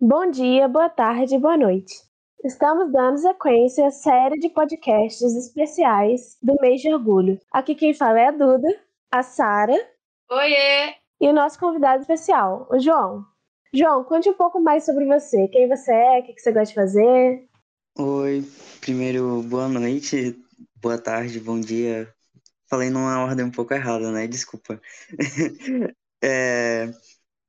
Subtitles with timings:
[0.00, 1.92] Bom dia, boa tarde, boa noite.
[2.44, 7.40] Estamos dando sequência à série de podcasts especiais do mês de orgulho.
[7.50, 8.68] Aqui quem fala é a Duda,
[9.10, 9.74] a Sara.
[10.30, 10.94] Oiê!
[11.20, 13.26] E o nosso convidado especial, o João.
[13.74, 15.48] João, conte um pouco mais sobre você.
[15.48, 17.48] Quem você é, o que você gosta de fazer.
[17.98, 18.44] Oi,
[18.80, 20.40] primeiro, boa noite,
[20.76, 22.08] boa tarde, bom dia.
[22.70, 24.28] Falei numa ordem um pouco errada, né?
[24.28, 24.80] Desculpa.
[26.22, 26.88] é,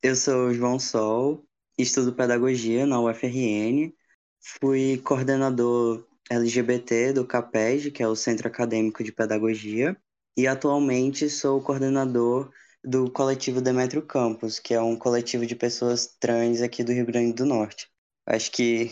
[0.02, 1.48] eu sou o João Sol,
[1.82, 3.94] estudo pedagogia na UFRN,
[4.40, 9.98] fui coordenador LGBT do CAPED, que é o Centro Acadêmico de Pedagogia,
[10.38, 12.52] e atualmente sou coordenador
[12.84, 17.34] do coletivo Demetrio Campos, que é um coletivo de pessoas trans aqui do Rio Grande
[17.34, 17.90] do Norte.
[18.26, 18.91] Acho que.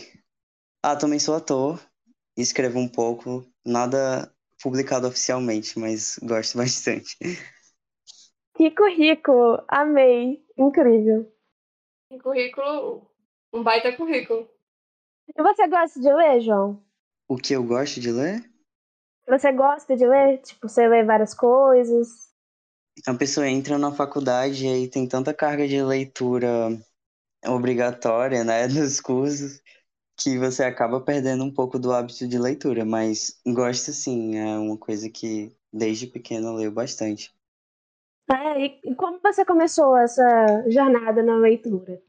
[0.82, 1.80] Ah, também sou ator,
[2.36, 7.16] escrevo um pouco, nada publicado oficialmente, mas gosto bastante.
[8.56, 9.62] Que currículo!
[9.68, 10.44] Amei!
[10.56, 11.37] Incrível!
[12.10, 13.10] Um currículo,
[13.52, 14.48] um baita currículo.
[15.36, 16.82] E você gosta de ler, João?
[17.28, 18.50] O que eu gosto de ler?
[19.28, 20.38] Você gosta de ler?
[20.38, 22.32] Tipo, você lê várias coisas?
[23.06, 26.70] A pessoa entra na faculdade e aí tem tanta carga de leitura
[27.46, 29.60] obrigatória, né, dos cursos,
[30.16, 34.76] que você acaba perdendo um pouco do hábito de leitura, mas gosto sim, é uma
[34.76, 37.32] coisa que desde pequeno eu leio bastante.
[38.30, 40.22] É, e como você começou essa
[40.70, 42.00] jornada na leitura?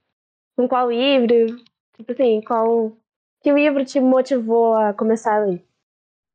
[0.57, 1.57] Com qual livro?
[1.97, 2.97] Tipo assim, qual.
[3.41, 5.65] Que livro te motivou a começar a ler?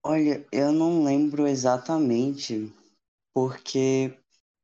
[0.02, 2.72] Olha, eu não lembro exatamente,
[3.34, 4.16] porque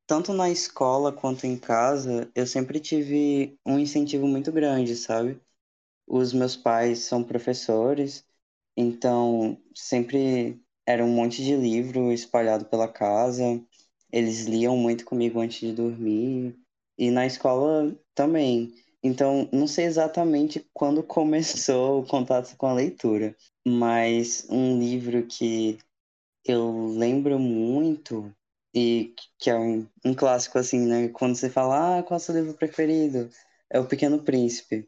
[0.07, 5.41] tanto na escola quanto em casa, eu sempre tive um incentivo muito grande, sabe?
[6.07, 8.25] Os meus pais são professores,
[8.77, 13.43] então sempre era um monte de livro espalhado pela casa
[14.11, 16.55] eles liam muito comigo antes de dormir
[16.97, 18.73] e na escola também.
[19.03, 23.35] Então, não sei exatamente quando começou o contato com a leitura,
[23.65, 25.79] mas um livro que
[26.45, 28.33] eu lembro muito
[28.73, 31.09] e que é um, um clássico assim, né?
[31.09, 33.29] Quando você fala, ah, qual é o seu livro preferido?
[33.69, 34.87] É O Pequeno Príncipe.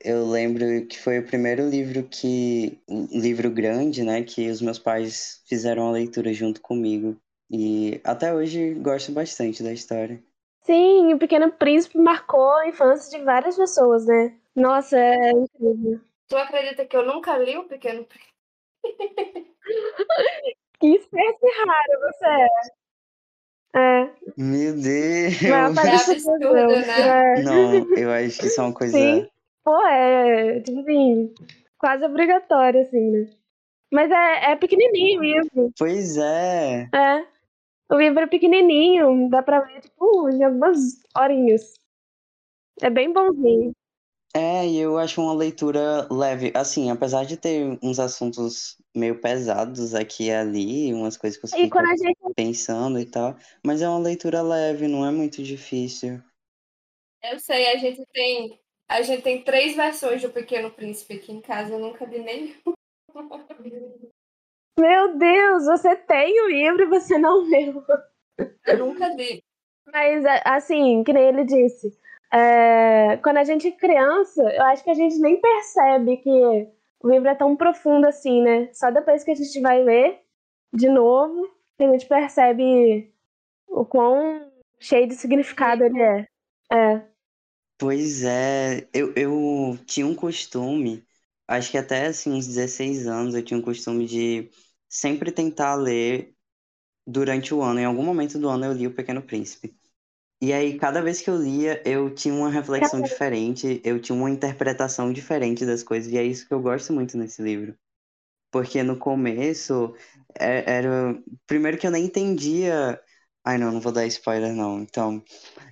[0.00, 2.78] Eu lembro que foi o primeiro livro que,
[3.12, 7.20] livro grande, né, que os meus pais fizeram a leitura junto comigo.
[7.50, 10.22] E até hoje gosto bastante da história.
[10.62, 14.36] Sim, o Pequeno Príncipe marcou a infância de várias pessoas, né?
[14.54, 16.00] Nossa, é incrível.
[16.28, 18.30] Tu acredita que eu nunca li o Pequeno Príncipe?
[20.78, 22.48] que espécie rara você é.
[23.72, 24.10] É.
[24.36, 25.42] Meu Deus!
[25.74, 27.38] Mas É absurdo, né?
[27.38, 27.42] É.
[27.42, 28.96] Não, eu acho que isso é uma coisa.
[28.96, 29.28] Sim.
[29.62, 31.34] Pô, é, tipo assim,
[31.78, 33.30] quase obrigatório, assim, né?
[33.92, 35.72] Mas é, é pequenininho o livro.
[35.78, 36.88] Pois é.
[36.92, 37.26] É.
[37.90, 41.74] O livro é pequenininho, dá pra ler, tipo, em algumas horinhas.
[42.80, 43.72] É bem bonzinho.
[44.32, 46.52] É, e eu acho uma leitura leve.
[46.54, 51.56] Assim, apesar de ter uns assuntos meio pesados aqui e ali, umas coisas que você
[51.56, 56.22] fica gente pensando e tal, mas é uma leitura leve, não é muito difícil.
[57.24, 58.60] Eu sei, a gente tem.
[58.88, 62.54] A gente tem três versões do Pequeno Príncipe aqui em casa, eu nunca li nenhum.
[64.80, 67.84] Meu Deus, você tem o livro e você não leu.
[68.66, 69.42] Eu nunca li.
[69.92, 71.98] Mas, é, assim, que nem ele disse,
[72.32, 76.30] é, quando a gente é criança, eu acho que a gente nem percebe que
[77.02, 78.72] o livro é tão profundo assim, né?
[78.72, 80.20] Só depois que a gente vai ler
[80.72, 81.46] de novo,
[81.76, 83.12] que a gente percebe
[83.68, 86.26] o quão cheio de significado ele é.
[86.72, 87.02] É.
[87.76, 91.04] Pois é, eu, eu tinha um costume,
[91.48, 94.50] acho que até assim, uns 16 anos, eu tinha um costume de
[94.90, 96.34] sempre tentar ler
[97.06, 97.80] durante o ano.
[97.80, 99.76] Em algum momento do ano eu li O Pequeno Príncipe.
[100.42, 104.30] E aí, cada vez que eu lia, eu tinha uma reflexão diferente, eu tinha uma
[104.30, 107.76] interpretação diferente das coisas, e é isso que eu gosto muito nesse livro.
[108.50, 109.94] Porque no começo,
[110.38, 111.14] é- era.
[111.46, 113.00] Primeiro que eu nem entendia.
[113.44, 114.80] Ai, não, não vou dar spoiler, não.
[114.80, 115.22] Então.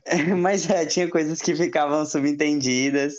[0.38, 3.14] Mas é, tinha coisas que ficavam subentendidas.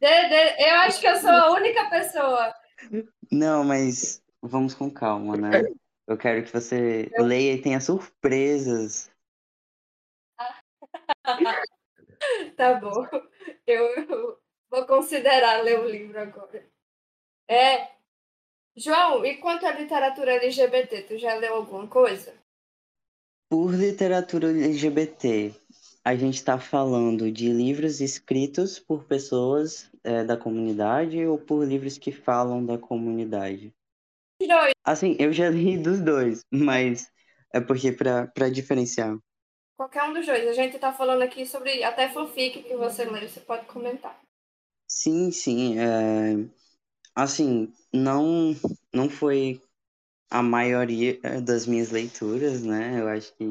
[0.00, 2.54] Eu acho que eu sou a única pessoa.
[3.30, 5.50] Não, mas vamos com calma, né?
[6.06, 9.10] Eu quero que você leia e tenha surpresas.
[12.56, 13.06] Tá bom.
[13.66, 14.38] Eu,
[14.70, 16.66] vou considerar ler o livro agora.
[17.46, 17.90] É.
[18.76, 22.34] João, e quanto à literatura LGBT, tu já leu alguma coisa?
[23.50, 25.54] Por literatura LGBT,
[26.02, 31.98] a gente está falando de livros escritos por pessoas é, da comunidade ou por livros
[31.98, 33.74] que falam da comunidade?
[34.84, 37.08] Assim, eu já li dos dois, mas
[37.52, 39.16] é porque para para diferenciar.
[39.76, 40.48] Qualquer um dos dois.
[40.48, 44.20] A gente tá falando aqui sobre até fanfic que você leu, você pode comentar.
[44.88, 45.78] Sim, sim.
[45.78, 46.48] É...
[47.14, 48.54] Assim, não,
[48.94, 49.60] não foi
[50.30, 53.00] a maioria das minhas leituras, né?
[53.00, 53.44] Eu acho que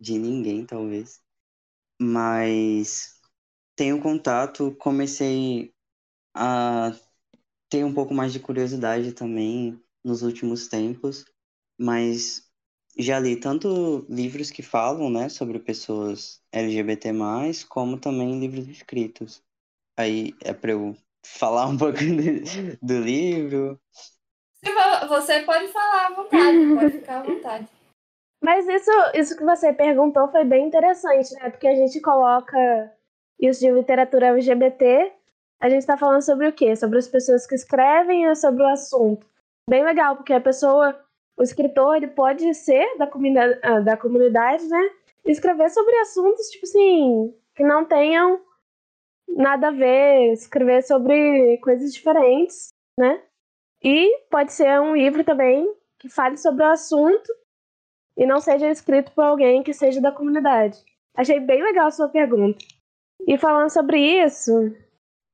[0.00, 1.22] de ninguém, talvez.
[2.00, 3.20] Mas
[3.76, 5.74] tenho contato, comecei
[6.34, 6.92] a
[7.70, 11.24] ter um pouco mais de curiosidade também nos últimos tempos,
[11.78, 12.42] mas
[12.96, 17.10] já li tanto livros que falam, né, sobre pessoas LGBT+,
[17.68, 19.42] como também livros escritos.
[19.96, 23.80] Aí é para eu falar um pouco do, do livro.
[25.08, 27.68] Você pode falar à vontade, pode ficar à vontade.
[28.42, 31.50] Mas isso, isso que você perguntou foi bem interessante, né?
[31.50, 32.92] Porque a gente coloca
[33.40, 35.12] isso de literatura LGBT,
[35.60, 36.76] a gente está falando sobre o quê?
[36.76, 39.26] Sobre as pessoas que escrevem ou sobre o assunto?
[39.68, 40.98] Bem legal, porque a pessoa,
[41.38, 44.90] o escritor, ele pode ser da comunidade, ah, da comunidade né?
[45.24, 48.40] E escrever sobre assuntos, tipo assim, que não tenham
[49.28, 52.68] nada a ver, escrever sobre coisas diferentes,
[52.98, 53.22] né?
[53.82, 57.32] E pode ser um livro também que fale sobre o assunto
[58.16, 60.78] e não seja escrito por alguém que seja da comunidade.
[61.16, 62.64] Achei bem legal a sua pergunta.
[63.26, 64.52] E falando sobre isso.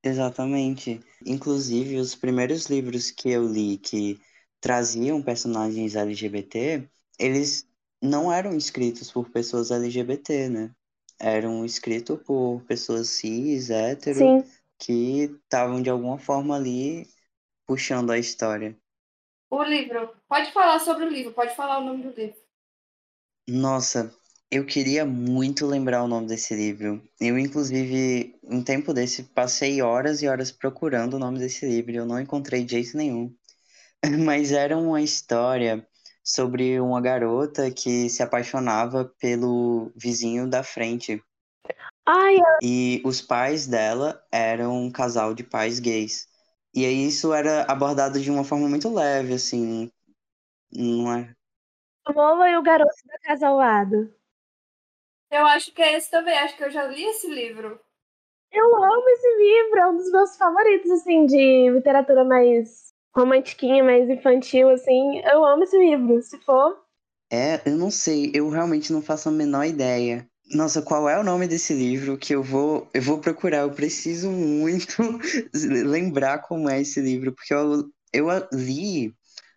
[0.02, 1.00] Exatamente.
[1.24, 4.18] Inclusive, os primeiros livros que eu li que
[4.60, 6.88] traziam personagens LGBT,
[7.18, 7.68] eles
[8.02, 10.74] não eram escritos por pessoas LGBT, né?
[11.20, 14.44] eram escritos por pessoas cis, hétero, Sim.
[14.78, 17.06] que estavam de alguma forma ali
[17.66, 18.76] puxando a história.
[19.50, 20.16] O livro.
[20.26, 22.40] Pode falar sobre o livro, pode falar o nome do livro.
[23.46, 24.14] Nossa,
[24.50, 27.00] eu queria muito lembrar o nome desse livro.
[27.20, 32.04] Eu, inclusive, um tempo desse, passei horas e horas procurando o nome desse livro eu
[32.04, 33.32] não encontrei de jeito nenhum.
[34.26, 35.86] Mas era uma história
[36.24, 41.22] sobre uma garota que se apaixonava pelo vizinho da frente.
[42.04, 42.44] Ai, eu...
[42.60, 46.28] E os pais dela eram um casal de pais gays.
[46.74, 49.90] E aí isso era abordado de uma forma muito leve, assim.
[50.72, 51.34] Não é?
[52.08, 54.12] Lola e o garoto da casa ao lado.
[55.30, 57.80] Eu acho que é esse também, acho que eu já li esse livro.
[58.52, 64.08] Eu amo esse livro, é um dos meus favoritos, assim, de literatura mais romantiquinha, mais
[64.10, 65.20] infantil, assim.
[65.20, 66.76] Eu amo esse livro, se for.
[67.32, 70.28] É, eu não sei, eu realmente não faço a menor ideia.
[70.52, 73.58] Nossa, qual é o nome desse livro que eu vou, eu vou procurar?
[73.58, 74.96] Eu preciso muito
[75.54, 79.14] lembrar como é esse livro, porque eu, eu li,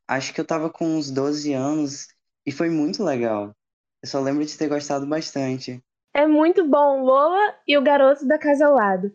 [0.08, 2.08] acho que eu tava com uns 12 anos
[2.46, 3.56] e foi muito legal.
[4.04, 5.82] Eu só lembro de ter gostado bastante.
[6.14, 9.12] É muito bom, Lola e o Garoto da Casa ao Lado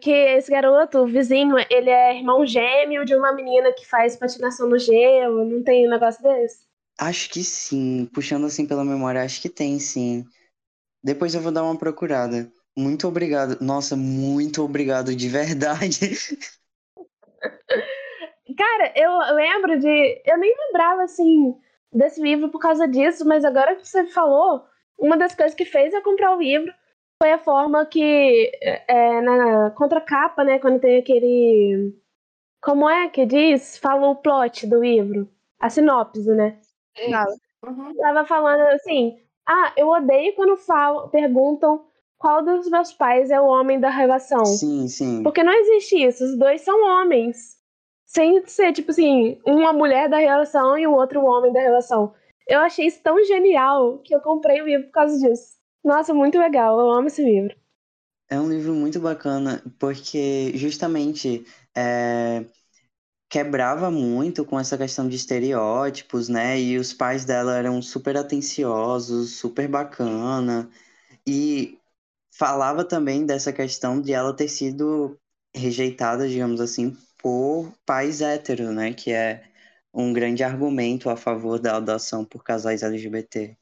[0.00, 4.68] que esse garoto, o vizinho, ele é irmão gêmeo de uma menina que faz patinação
[4.68, 6.68] no gelo, não tem um negócio desse?
[6.98, 10.24] Acho que sim, puxando assim pela memória, acho que tem sim.
[11.02, 12.52] Depois eu vou dar uma procurada.
[12.76, 13.56] Muito obrigado.
[13.60, 16.10] Nossa, muito obrigado de verdade.
[18.56, 20.22] Cara, eu lembro de.
[20.26, 21.56] Eu nem lembrava assim
[21.92, 24.64] desse livro por causa disso, mas agora que você falou,
[24.98, 26.72] uma das coisas que fez eu comprar o livro
[27.22, 28.50] foi a forma que
[28.88, 31.94] é, na contracapa, né, quando tem aquele
[32.62, 33.78] como é que diz?
[33.78, 35.28] Fala o plot do livro,
[35.58, 36.58] a sinopse, né?
[37.10, 37.34] Fala.
[37.66, 37.94] Uhum.
[37.96, 41.86] Tava falando assim: "Ah, eu odeio quando falam, perguntam
[42.18, 44.44] qual dos meus pais é o homem da relação".
[44.44, 45.22] Sim, sim.
[45.22, 47.59] Porque não existe isso, os dois são homens.
[48.12, 52.12] Sem ser tipo assim, uma mulher da relação e o outro homem da relação.
[52.48, 55.52] Eu achei isso tão genial que eu comprei o livro por causa disso.
[55.84, 56.80] Nossa, muito legal.
[56.80, 57.54] Eu amo esse livro.
[58.28, 62.44] É um livro muito bacana, porque justamente é,
[63.28, 66.60] quebrava muito com essa questão de estereótipos, né?
[66.60, 70.68] E os pais dela eram super atenciosos, super bacana.
[71.24, 71.78] E
[72.32, 75.16] falava também dessa questão de ela ter sido
[75.54, 78.92] rejeitada, digamos assim, por pais héteros, né?
[78.92, 79.44] Que é
[79.92, 83.56] um grande argumento a favor da adoção por casais LGBT.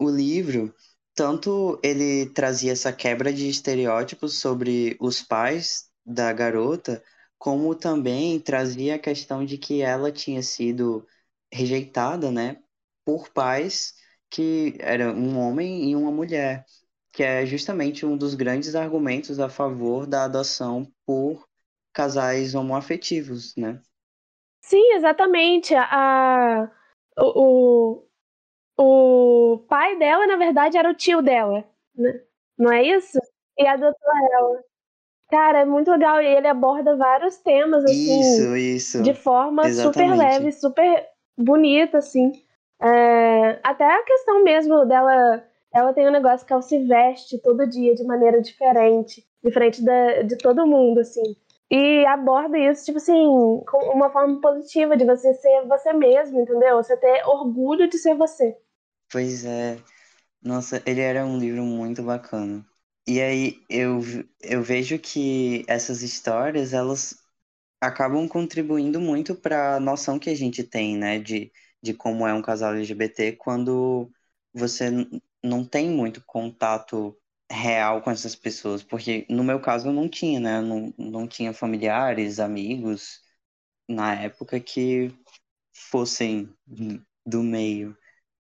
[0.00, 0.74] O livro
[1.14, 7.02] tanto ele trazia essa quebra de estereótipos sobre os pais da garota,
[7.38, 11.06] como também trazia a questão de que ela tinha sido
[11.52, 12.62] rejeitada, né,
[13.04, 13.94] por pais
[14.30, 16.66] que eram um homem e uma mulher,
[17.12, 21.45] que é justamente um dos grandes argumentos a favor da adoção por
[21.96, 23.80] casais homoafetivos, né?
[24.60, 25.74] Sim, exatamente.
[25.74, 26.70] A,
[27.18, 28.02] o,
[28.76, 32.20] o pai dela, na verdade, era o tio dela, né?
[32.58, 33.18] Não é isso?
[33.58, 34.62] E adotou ela.
[35.30, 36.20] Cara, é muito legal.
[36.20, 38.20] E ele aborda vários temas, assim.
[38.20, 39.02] Isso, isso.
[39.02, 40.10] De forma Exatamente.
[40.10, 42.30] super leve, super bonita, assim.
[42.80, 43.58] É...
[43.62, 45.42] Até a questão mesmo dela.
[45.72, 49.26] Ela tem um negócio que ela se veste todo dia de maneira diferente.
[49.42, 51.36] Diferente da, de todo mundo, assim.
[51.70, 53.14] E aborda isso, tipo assim,
[53.68, 56.76] com uma forma positiva de você ser você mesmo, entendeu?
[56.76, 58.56] Você ter orgulho de ser você.
[59.10, 59.78] Pois é.
[60.42, 62.66] Nossa, ele era um livro muito bacana.
[63.08, 64.00] E aí eu,
[64.42, 67.16] eu vejo que essas histórias, elas
[67.80, 72.34] acabam contribuindo muito para a noção que a gente tem, né, de, de como é
[72.34, 74.10] um casal LGBT quando
[74.54, 74.90] você
[75.44, 77.16] não tem muito contato
[77.50, 81.52] real com essas pessoas, porque no meu caso eu não tinha, né, não, não tinha
[81.52, 83.20] familiares, amigos
[83.88, 85.12] na época que
[85.72, 86.52] fossem
[87.24, 87.96] do meio.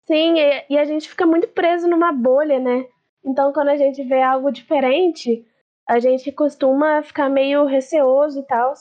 [0.06, 0.34] Sim,
[0.68, 2.86] e a gente fica muito preso numa bolha, né?
[3.24, 5.46] Então, quando a gente vê algo diferente,
[5.88, 8.74] a gente costuma ficar meio receoso e tal.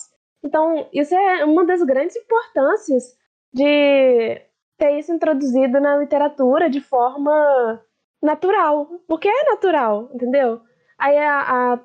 [0.43, 3.17] Então, isso é uma das grandes importâncias
[3.53, 4.41] de
[4.77, 7.82] ter isso introduzido na literatura de forma
[8.24, 8.88] natural.
[9.08, 10.62] Porque é natural, entendeu?
[10.98, 11.80] Aí a, a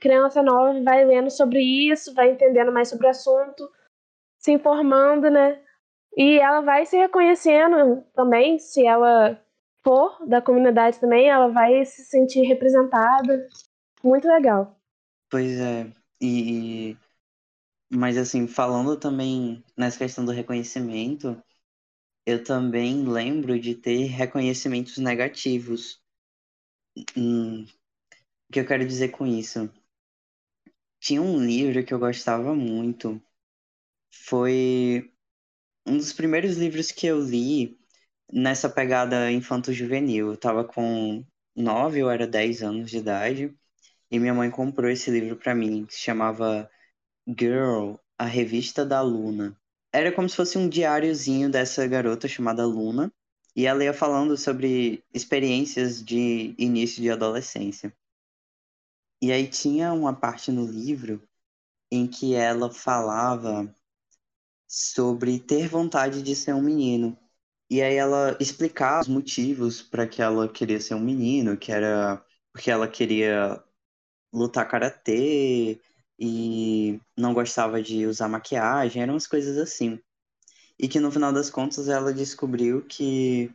[0.00, 3.70] criança nova vai lendo sobre isso, vai entendendo mais sobre o assunto,
[4.38, 5.62] se informando, né?
[6.16, 9.40] E ela vai se reconhecendo também, se ela
[9.82, 13.48] for da comunidade também, ela vai se sentir representada.
[14.02, 14.76] Muito legal.
[15.30, 15.86] Pois é.
[16.20, 16.96] E
[17.90, 21.40] mas assim, falando também nessa questão do reconhecimento,
[22.26, 26.02] eu também lembro de ter reconhecimentos negativos.
[27.16, 29.70] Hum, o que eu quero dizer com isso?
[31.00, 33.20] Tinha um livro que eu gostava muito.
[34.12, 35.12] Foi
[35.86, 37.78] um dos primeiros livros que eu li
[38.32, 40.30] nessa pegada infanto-juvenil.
[40.30, 41.24] Eu tava com
[41.56, 43.54] nove ou era dez anos de idade
[44.10, 46.70] e minha mãe comprou esse livro para mim, que se chamava
[47.28, 49.56] Girl, a revista da Luna.
[49.94, 53.12] Era como se fosse um diáriozinho dessa garota chamada Luna,
[53.54, 57.94] e ela ia falando sobre experiências de início de adolescência.
[59.22, 61.22] E aí tinha uma parte no livro
[61.92, 63.72] em que ela falava
[64.66, 67.16] sobre ter vontade de ser um menino.
[67.70, 72.20] E aí ela explicava os motivos para que ela queria ser um menino, que era
[72.52, 73.62] porque ela queria
[74.32, 75.80] lutar karatê
[76.18, 79.98] e não gostava de usar maquiagem, eram umas coisas assim.
[80.78, 83.52] E que no final das contas ela descobriu que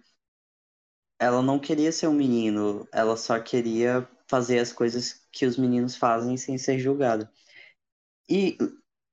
[1.20, 5.96] ela não queria ser um menino, ela só queria fazer as coisas que os meninos
[5.96, 7.32] fazem sem ser julgada.
[8.30, 8.58] E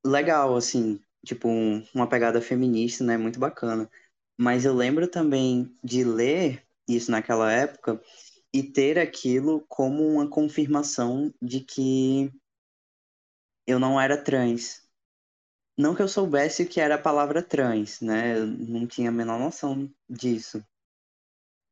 [0.05, 3.17] legal, assim, tipo, um, uma pegada feminista, né?
[3.17, 3.91] Muito bacana.
[4.38, 8.00] Mas eu lembro também de ler isso naquela época
[8.53, 12.31] e ter aquilo como uma confirmação de que
[13.66, 14.82] eu não era trans.
[15.78, 18.38] Não que eu soubesse o que era a palavra trans, né?
[18.38, 20.64] Eu não tinha a menor noção disso.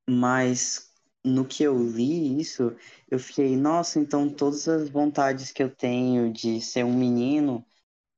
[0.09, 0.93] Mas
[1.25, 2.77] no que eu li isso,
[3.11, 7.65] eu fiquei, nossa, então todas as vontades que eu tenho de ser um menino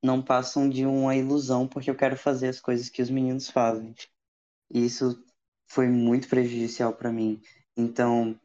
[0.02, 3.95] não passam de uma ilusão, porque eu quero fazer as coisas que os meninos fazem.
[4.71, 5.23] Isso
[5.68, 7.40] foi muito prejudicial para mim.
[7.76, 8.38] Então,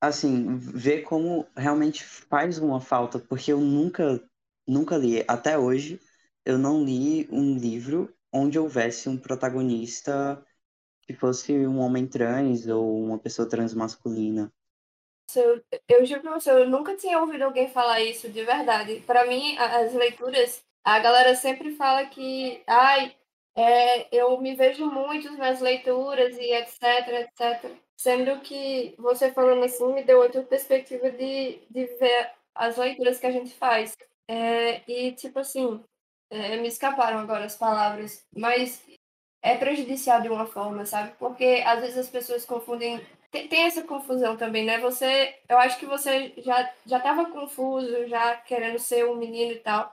[0.00, 4.22] assim, ver como realmente faz uma falta, porque eu nunca,
[4.70, 6.00] nunca li, até hoje,
[6.44, 10.44] eu não li um livro onde houvesse um protagonista
[11.02, 14.52] que fosse um homem trans ou uma pessoa transmasculina.
[15.34, 19.00] Eu, eu juro pra você, eu nunca tinha ouvido alguém falar isso de verdade.
[19.06, 23.14] Para mim, as leituras, a galera sempre fala que, ai,
[23.56, 27.70] é, eu me vejo muito nas leituras e etc, etc.
[27.96, 33.26] Sendo que você falando assim me deu outra perspectiva de, de ver as leituras que
[33.26, 33.96] a gente faz.
[34.30, 35.82] É, e, tipo assim,
[36.30, 38.80] é, me escaparam agora as palavras, mas
[39.42, 41.12] é prejudicial de uma forma, sabe?
[41.18, 43.04] Porque às vezes as pessoas confundem.
[43.32, 44.78] Tem, tem essa confusão também, né?
[44.78, 45.34] Você.
[45.48, 49.92] Eu acho que você já, já estava confuso, já querendo ser um menino e tal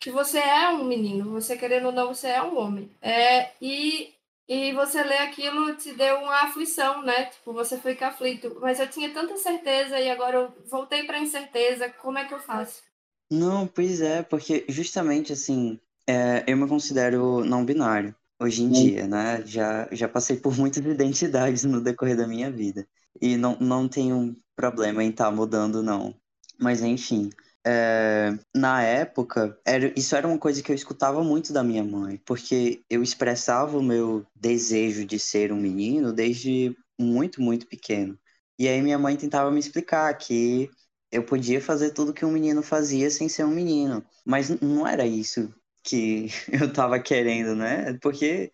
[0.00, 2.90] que você é um menino, você querendo ou não, você é um homem.
[3.02, 4.14] É, e,
[4.48, 7.26] e você lê aquilo te deu uma aflição, né?
[7.26, 8.56] Tipo, você fica aflito.
[8.60, 11.90] Mas eu tinha tanta certeza e agora eu voltei para incerteza.
[11.90, 12.82] Como é que eu faço?
[13.30, 18.72] Não, pois é, porque justamente assim, é, eu me considero não binário hoje em hum.
[18.72, 19.42] dia, né?
[19.46, 22.86] Já, já passei por muitas identidades no decorrer da minha vida.
[23.20, 26.14] E não, não tenho problema em estar tá mudando, não.
[26.58, 27.30] Mas enfim,
[27.66, 32.20] é, na época, era, isso era uma coisa que eu escutava muito da minha mãe,
[32.24, 38.18] porque eu expressava o meu desejo de ser um menino desde muito, muito pequeno.
[38.58, 40.70] E aí minha mãe tentava me explicar que
[41.10, 45.06] eu podia fazer tudo que um menino fazia sem ser um menino, mas não era
[45.06, 45.52] isso
[45.82, 47.94] que eu tava querendo, né?
[48.00, 48.52] Porque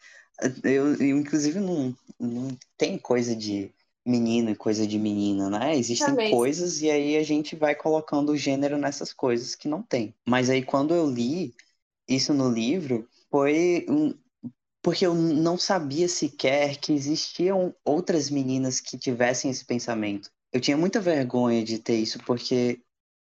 [0.64, 3.72] eu, eu inclusive, não, não tem coisa de
[4.04, 5.76] menino e coisa de menina, né?
[5.76, 6.30] Existem Também.
[6.30, 10.14] coisas e aí a gente vai colocando o gênero nessas coisas que não tem.
[10.26, 11.54] Mas aí quando eu li
[12.08, 14.14] isso no livro, foi um...
[14.80, 20.30] porque eu não sabia sequer que existiam outras meninas que tivessem esse pensamento.
[20.52, 22.80] Eu tinha muita vergonha de ter isso, porque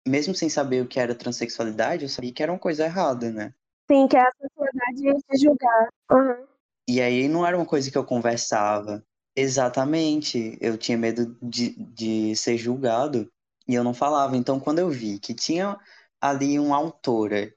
[0.08, 3.54] mesmo sem saber o que era transexualidade, eu sabia que era uma coisa errada, né?
[3.90, 5.90] Sim, que a sociedade ia te julgar.
[6.12, 6.46] Uhum.
[6.88, 9.06] E aí não era uma coisa que eu conversava.
[9.36, 10.58] Exatamente.
[10.62, 13.32] Eu tinha medo de, de ser julgado
[13.68, 14.36] e eu não falava.
[14.38, 15.78] Então, quando eu vi que tinha
[16.22, 17.54] ali uma autora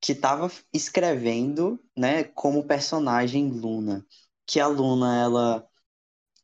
[0.00, 4.06] que estava escrevendo, né, como personagem Luna,
[4.46, 5.68] que a Luna ela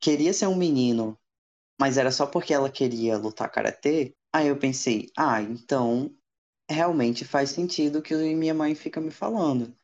[0.00, 1.18] queria ser um menino,
[1.82, 4.14] mas era só porque ela queria lutar karatê.
[4.32, 6.14] Aí eu pensei, ah, então
[6.70, 9.74] realmente faz sentido o que minha mãe fica me falando.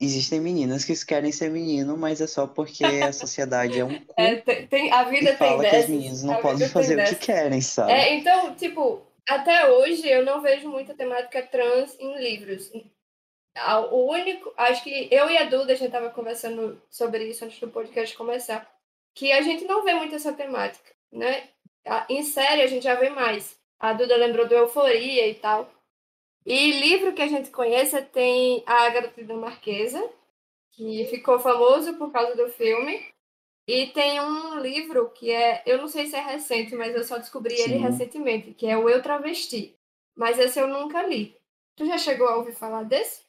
[0.00, 4.14] Existem meninas que querem ser menino, mas é só porque a sociedade é um cu
[4.16, 5.90] É, tem, tem- a vida tem fala que as dessas.
[5.90, 7.18] meninas não podem fazer o que dessas.
[7.18, 7.92] querem, sabe?
[7.92, 12.70] É, então, tipo, até hoje eu não vejo muita temática trans em livros.
[13.90, 17.58] O único, acho que eu e a Duda, a gente tava conversando sobre isso antes
[17.60, 18.68] do podcast começar,
[19.14, 21.48] que a gente não vê muito essa temática, né?
[22.08, 23.58] Em série a gente já vê mais.
[23.78, 25.70] A Duda lembrou do Euforia e tal.
[26.44, 30.10] E livro que a gente conhece tem A Garota Marquesa,
[30.72, 33.02] que ficou famoso por causa do filme.
[33.66, 37.16] E tem um livro que é, eu não sei se é recente, mas eu só
[37.16, 37.80] descobri ele Sim.
[37.80, 39.74] recentemente, que é o Eu Travesti.
[40.14, 41.34] Mas esse eu nunca li.
[41.74, 43.22] Tu já chegou a ouvir falar desse?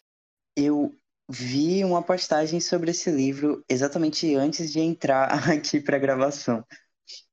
[0.58, 0.94] Eu
[1.30, 6.64] vi uma postagem sobre esse livro exatamente antes de entrar aqui para gravação.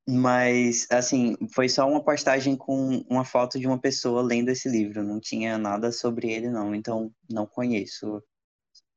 [0.09, 5.03] Mas, assim, foi só uma postagem com uma foto de uma pessoa lendo esse livro.
[5.03, 6.75] Não tinha nada sobre ele, não.
[6.75, 8.23] Então, não conheço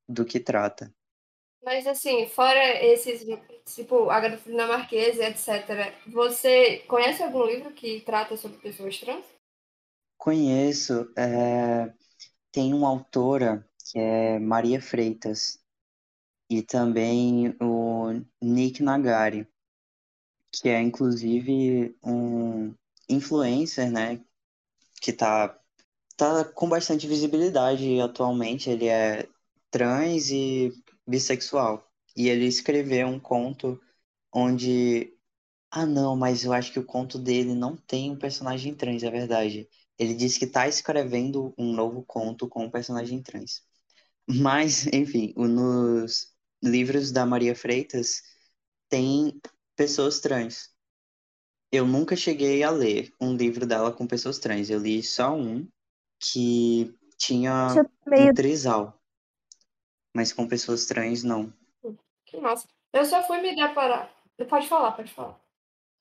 [0.07, 0.93] do que trata.
[1.63, 3.25] Mas assim, fora esses,
[3.65, 9.25] tipo, A Garota Dinamarquesa, etc., você conhece algum livro que trata sobre pessoas trans?
[10.17, 11.11] Conheço.
[11.17, 11.93] é,
[12.51, 15.59] Tem uma autora que é Maria Freitas.
[16.49, 19.47] E também o Nick Nagari,
[20.61, 22.73] que é inclusive um
[23.09, 24.21] influencer, né?
[25.01, 25.59] Que tá,
[26.17, 28.69] tá com bastante visibilidade atualmente.
[28.69, 29.27] Ele é
[29.71, 30.73] trans e
[31.07, 31.89] bissexual.
[32.15, 33.79] E ele escreveu um conto
[34.33, 35.13] onde.
[35.71, 39.11] Ah, não, mas eu acho que o conto dele não tem um personagem trans, é
[39.11, 39.69] verdade.
[39.99, 43.63] Ele disse que tá escrevendo um novo conto com um personagem trans.
[44.27, 48.23] Mas, enfim, nos livros da Maria Freitas
[48.89, 49.39] tem
[49.75, 50.73] pessoas trans.
[51.71, 54.69] Eu nunca cheguei a ler um livro dela com pessoas trans.
[54.69, 55.67] Eu li só um
[56.19, 57.67] que tinha
[58.05, 58.99] meio um trisal.
[60.15, 61.51] Mas com pessoas trans, não.
[62.25, 62.67] Que massa.
[62.93, 64.09] Eu só fui me deparar.
[64.49, 65.39] Pode falar, pode falar.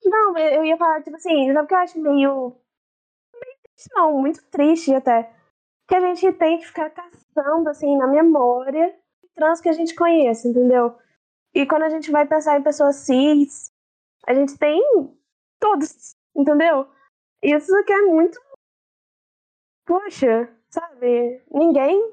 [0.04, 2.56] Não, eu ia falar, tipo assim, sabe o que eu acho meio.
[3.32, 5.32] meio triste, não, muito triste até.
[5.88, 8.94] Que a gente tem que ficar caçando, assim, na memória,
[9.34, 10.96] trans que a gente conhece, entendeu?
[11.54, 13.72] E quando a gente vai pensar em pessoas cis,
[14.26, 14.82] a gente tem
[15.60, 16.88] todos, entendeu?
[17.42, 18.40] Isso que é muito.
[19.86, 21.42] Poxa, sabe?
[21.50, 22.12] Ninguém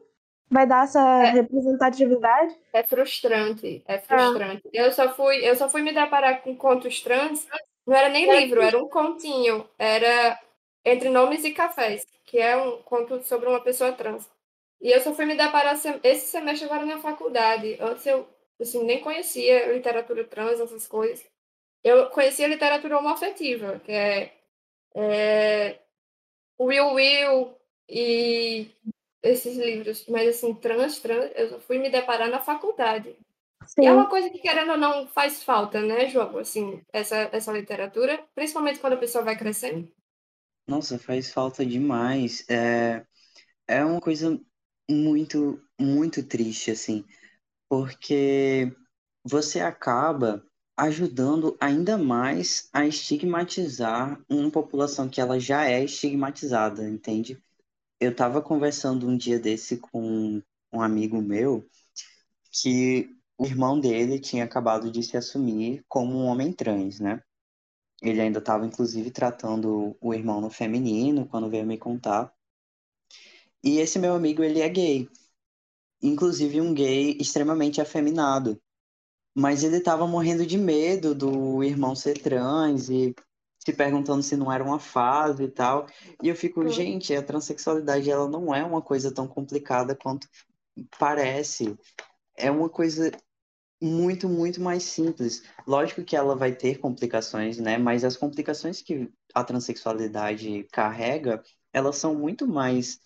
[0.50, 1.32] vai dar essa É.
[1.32, 2.56] representatividade.
[2.74, 4.64] É frustrante, é frustrante.
[4.74, 7.48] Eu só fui, eu só fui me deparar com contos trans,
[7.88, 10.38] não era nem livro, era um continho, era
[10.84, 14.30] Entre Nomes e Cafés, que é um conto sobre uma pessoa trans.
[14.82, 17.78] E eu só fui me deparar esse semestre agora na faculdade.
[17.80, 18.28] Antes eu
[18.64, 21.26] assim, nem conhecia literatura trans, essas coisas.
[21.84, 24.34] Eu conhecia literatura homoafetiva, que é,
[24.96, 25.80] é
[26.60, 27.56] Will Will
[27.90, 28.70] e
[29.24, 33.16] esses livros, mas assim, trans, trans, eu fui me deparar na faculdade.
[33.68, 33.84] Sim.
[33.84, 36.38] E é uma coisa que, querendo ou não, faz falta, né, João?
[36.38, 39.92] Assim, essa, essa literatura, principalmente quando a pessoa vai crescendo.
[40.68, 42.46] Nossa, faz falta demais.
[42.50, 43.06] É,
[43.68, 44.40] é uma coisa
[44.90, 47.06] muito, muito triste, assim,
[47.72, 48.76] porque
[49.24, 57.42] você acaba ajudando ainda mais a estigmatizar uma população que ela já é estigmatizada, entende?
[57.98, 60.42] Eu tava conversando um dia desse com
[60.74, 61.66] um amigo meu
[62.52, 67.24] que o irmão dele tinha acabado de se assumir como um homem trans, né?
[68.02, 72.34] Ele ainda estava, inclusive, tratando o irmão no feminino quando veio me contar.
[73.64, 75.08] E esse meu amigo, ele é gay.
[76.02, 78.60] Inclusive um gay extremamente afeminado.
[79.36, 83.16] Mas ele estava morrendo de medo do irmão ser trans e
[83.64, 85.88] se perguntando se não era uma fase e tal.
[86.22, 90.28] E eu fico, gente, a transexualidade ela não é uma coisa tão complicada quanto
[91.00, 91.78] parece.
[92.36, 93.12] É uma coisa
[93.82, 95.44] muito, muito mais simples.
[95.66, 97.78] Lógico que ela vai ter complicações, né?
[97.78, 101.42] Mas as complicações que a transexualidade carrega,
[101.74, 103.00] elas são muito mais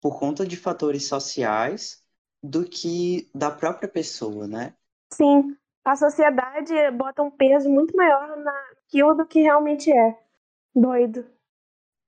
[0.00, 2.02] por conta de fatores sociais
[2.46, 4.74] do que da própria pessoa, né?
[5.12, 10.18] Sim, a sociedade bota um peso muito maior naquilo do que realmente é.
[10.74, 11.26] Doido.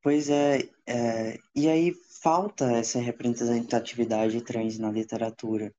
[0.03, 5.75] Pois é, é, e aí falta essa representatividade trans na literatura.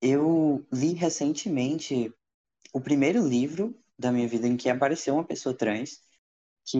[0.00, 2.12] Eu li recentemente
[2.72, 6.00] o primeiro livro da minha vida em que apareceu uma pessoa trans,
[6.64, 6.78] que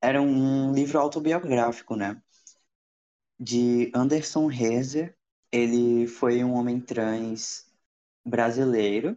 [0.00, 2.20] era um livro autobiográfico, né?
[3.38, 5.16] De Anderson Herzer.
[5.52, 7.66] Ele foi um homem trans
[8.24, 9.16] brasileiro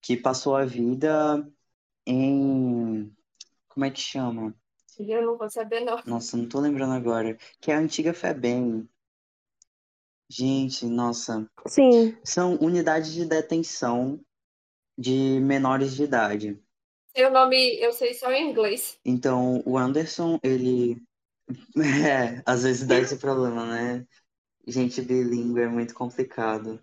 [0.00, 1.46] que passou a vida
[2.06, 3.14] em.
[3.68, 4.54] Como é que chama?
[4.98, 6.02] Eu não vou saber, não.
[6.04, 7.36] Nossa, não tô lembrando agora.
[7.60, 8.88] Que é a antiga FEBEM.
[10.28, 11.48] Gente, nossa.
[11.66, 12.16] Sim.
[12.24, 14.20] São unidades de detenção
[14.96, 16.60] de menores de idade.
[17.16, 18.98] Seu nome eu sei só em inglês.
[19.04, 21.02] Então, o Anderson, ele.
[22.06, 24.06] É, às vezes dá esse problema, né?
[24.68, 26.78] Gente bilíngue é muito complicado.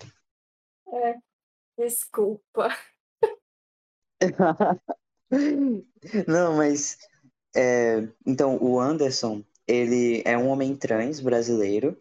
[0.91, 1.15] É,
[1.77, 2.69] desculpa.
[6.27, 6.97] Não, mas.
[7.55, 11.95] É, então, o Anderson, ele é um homem trans brasileiro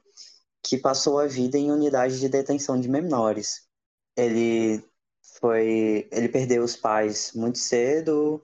[0.63, 3.69] que passou a vida em unidade de detenção de menores.
[4.17, 4.83] Ele
[5.39, 8.43] foi, ele perdeu os pais muito cedo,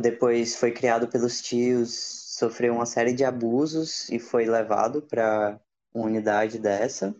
[0.00, 1.92] depois foi criado pelos tios,
[2.38, 5.60] sofreu uma série de abusos e foi levado para
[5.94, 7.14] uma unidade dessa.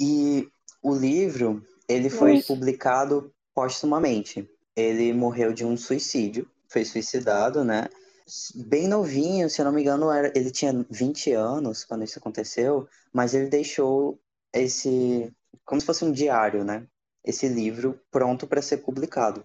[0.00, 0.48] E
[0.82, 2.46] o livro, ele foi Nossa.
[2.46, 4.48] publicado póstumamente.
[4.76, 7.88] Ele morreu de um suicídio, foi suicidado, né?
[8.54, 12.88] Bem novinho, se eu não me engano, era, ele tinha 20 anos quando isso aconteceu,
[13.12, 14.18] mas ele deixou
[14.52, 15.30] esse,
[15.64, 16.86] como se fosse um diário, né?
[17.24, 19.44] Esse livro pronto para ser publicado.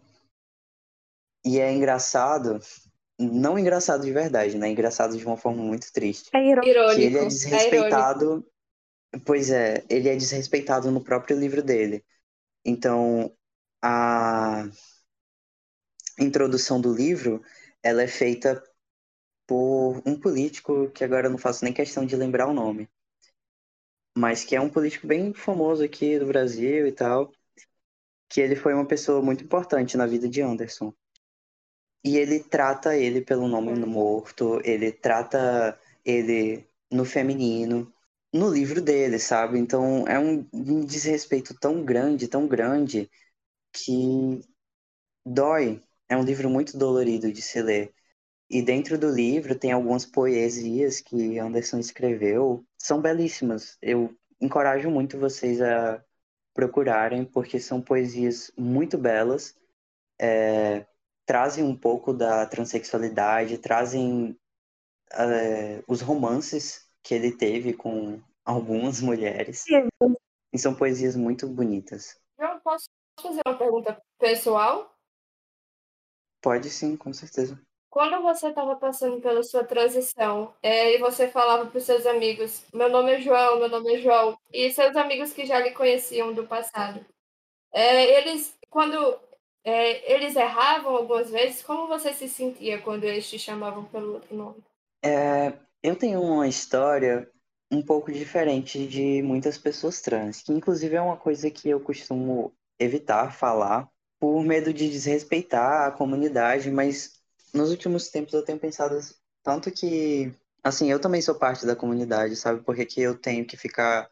[1.46, 2.60] E é engraçado,
[3.20, 4.70] não engraçado de verdade, né?
[4.70, 6.30] Engraçado de uma forma muito triste.
[6.34, 6.96] É irônico.
[6.96, 8.46] Que ele é É desrespeitado.
[9.26, 12.06] Pois é, ele é desrespeitado no próprio livro dele.
[12.66, 13.36] Então,
[13.84, 14.66] a
[16.20, 17.42] introdução do livro,
[17.82, 18.64] ela é feita
[19.48, 22.90] por um político que agora eu não faço nem questão de lembrar o nome,
[24.16, 27.32] mas que é um político bem famoso aqui do Brasil e tal,
[28.30, 30.94] que ele foi uma pessoa muito importante na vida de Anderson.
[32.04, 37.94] E ele trata ele pelo nome morto, ele trata ele no feminino,
[38.34, 39.60] no livro dele, sabe?
[39.60, 40.44] Então é um
[40.86, 43.10] desrespeito tão grande, tão grande,
[43.74, 44.42] que
[45.26, 45.82] dói.
[46.10, 47.94] É um livro muito dolorido de se ler.
[48.50, 53.78] E dentro do livro tem algumas poesias que Anderson escreveu, são belíssimas.
[53.82, 56.04] Eu encorajo muito vocês a
[56.54, 59.56] procurarem, porque são poesias muito belas,
[60.20, 60.86] é,
[61.26, 64.38] trazem um pouco da transexualidade, trazem
[65.14, 69.66] é, os romances que ele teve com algumas mulheres.
[70.52, 72.20] E são poesias muito bonitas.
[72.38, 72.88] Eu posso
[73.22, 74.96] fazer uma pergunta pessoal?
[76.42, 77.60] Pode sim, com certeza.
[77.90, 82.64] Quando você estava passando pela sua transição é, e você falava para os seus amigos,
[82.72, 86.32] meu nome é João, meu nome é João, e seus amigos que já lhe conheciam
[86.34, 87.04] do passado,
[87.72, 89.20] é, eles, quando
[89.64, 94.36] é, eles erravam algumas vezes, como você se sentia quando eles te chamavam pelo outro
[94.36, 94.64] nome?
[95.82, 97.30] Eu tenho uma história
[97.72, 102.54] um pouco diferente de muitas pessoas trans, que inclusive é uma coisa que eu costumo
[102.78, 103.90] evitar falar
[104.20, 107.22] por medo de desrespeitar a comunidade, mas
[107.54, 109.00] nos últimos tempos eu tenho pensado
[109.44, 112.62] tanto que, assim, eu também sou parte da comunidade, sabe?
[112.64, 114.10] Porque que eu tenho que ficar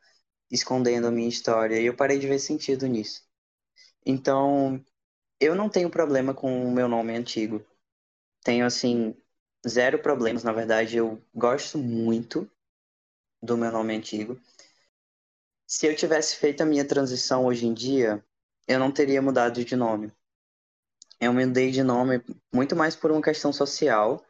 [0.50, 3.24] escondendo a minha história e eu parei de ver sentido nisso.
[4.06, 4.84] Então,
[5.40, 7.66] eu não tenho problema com o meu nome antigo.
[8.44, 9.16] Tenho, assim,
[9.68, 12.50] zero problemas, na verdade, eu gosto muito
[13.42, 14.40] do meu nome antigo.
[15.68, 18.24] Se eu tivesse feito a minha transição hoje em dia,
[18.68, 20.12] eu não teria mudado de nome.
[21.20, 24.24] Eu mudei de nome muito mais por uma questão social,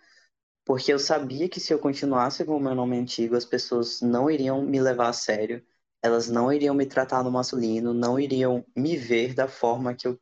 [0.66, 4.30] porque eu sabia que se eu continuasse com o meu nome antigo, as pessoas não
[4.30, 5.66] iriam me levar a sério,
[6.02, 10.20] elas não iriam me tratar no masculino, não iriam me ver da forma que eu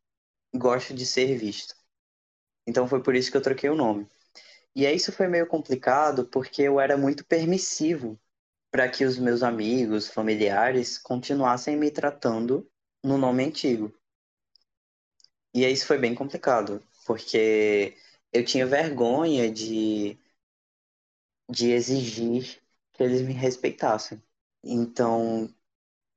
[0.55, 1.75] gosto de ser visto.
[2.67, 4.07] Então foi por isso que eu troquei o nome.
[4.75, 8.19] E aí isso foi meio complicado, porque eu era muito permissivo
[8.69, 12.69] para que os meus amigos, familiares continuassem me tratando
[13.01, 13.93] no nome antigo.
[15.53, 17.95] E aí isso foi bem complicado, porque
[18.33, 20.19] eu tinha vergonha de,
[21.49, 22.61] de exigir
[22.91, 24.21] que eles me respeitassem.
[24.61, 25.49] Então,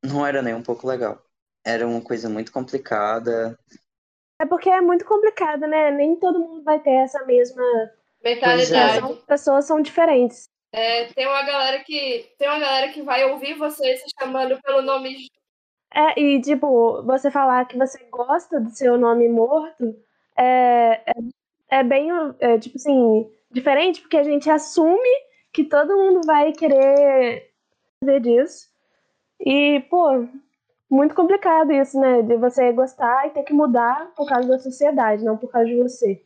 [0.05, 1.25] não era nem um pouco legal.
[1.65, 3.57] Era uma coisa muito complicada.
[4.41, 5.93] É porque é muito complicado, né?
[5.93, 7.63] Nem todo mundo vai ter essa mesma
[8.23, 9.05] mentalidade.
[9.05, 10.49] As pessoas são diferentes.
[10.73, 14.83] É, tem uma galera que tem uma galera que vai ouvir você se chamando pelo
[14.83, 15.27] nome.
[15.95, 19.97] É, e tipo, você falar que você gosta do seu nome morto
[20.37, 25.09] é, é, é bem, é, tipo assim, diferente, porque a gente assume
[25.53, 27.51] que todo mundo vai querer
[28.01, 28.69] saber disso.
[29.41, 30.27] E, pô,
[30.91, 32.23] muito complicado isso, né?
[32.23, 35.77] De você gostar e ter que mudar por causa da sociedade, não por causa de
[35.77, 36.23] você.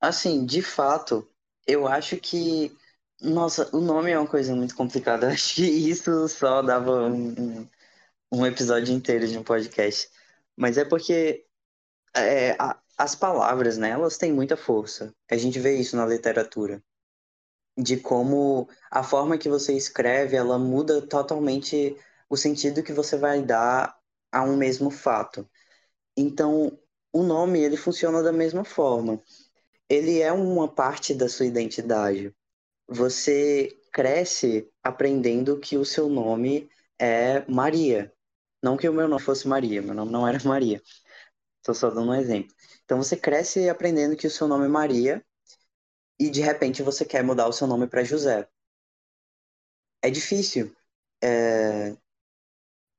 [0.00, 1.28] Assim, de fato,
[1.66, 2.76] eu acho que.
[3.20, 5.26] Nossa, o nome é uma coisa muito complicada.
[5.28, 7.68] Eu acho que isso só dava um,
[8.32, 10.10] um episódio inteiro de um podcast.
[10.56, 11.46] Mas é porque
[12.16, 15.14] é, a, as palavras, né, elas têm muita força.
[15.30, 16.82] A gente vê isso na literatura.
[17.76, 21.96] De como a forma que você escreve, ela muda totalmente
[22.28, 23.98] o sentido que você vai dar
[24.32, 25.48] a um mesmo fato.
[26.16, 26.78] Então,
[27.12, 29.22] o nome, ele funciona da mesma forma.
[29.90, 32.32] Ele é uma parte da sua identidade.
[32.88, 38.14] Você cresce aprendendo que o seu nome é Maria.
[38.62, 40.80] Não que o meu nome fosse Maria, meu nome não era Maria.
[41.58, 42.54] Estou só dando um exemplo.
[42.84, 45.24] Então você cresce aprendendo que o seu nome é Maria
[46.20, 48.48] e de repente você quer mudar o seu nome para José.
[50.02, 50.74] É difícil.
[51.22, 51.96] É...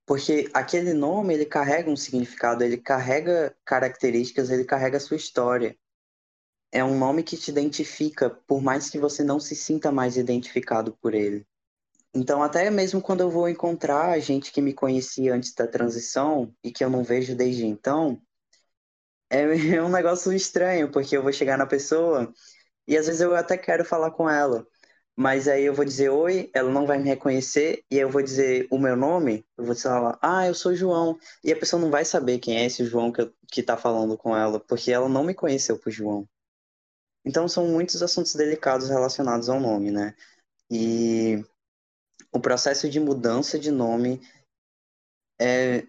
[0.05, 5.77] Porque aquele nome, ele carrega um significado, ele carrega características, ele carrega a sua história.
[6.71, 10.93] É um nome que te identifica, por mais que você não se sinta mais identificado
[11.01, 11.45] por ele.
[12.13, 16.71] Então, até mesmo quando eu vou encontrar gente que me conhecia antes da transição e
[16.71, 18.21] que eu não vejo desde então,
[19.29, 19.41] é,
[19.75, 22.33] é um negócio estranho, porque eu vou chegar na pessoa
[22.87, 24.67] e às vezes eu até quero falar com ela,
[25.15, 28.21] mas aí eu vou dizer oi, ela não vai me reconhecer, e aí eu vou
[28.23, 31.17] dizer o meu nome, eu vou falar, ah, eu sou João.
[31.43, 34.35] E a pessoa não vai saber quem é esse João que, que tá falando com
[34.35, 36.27] ela, porque ela não me conheceu por João.
[37.23, 40.15] Então são muitos assuntos delicados relacionados ao nome, né?
[40.69, 41.43] E
[42.31, 44.21] o processo de mudança de nome
[45.39, 45.85] é,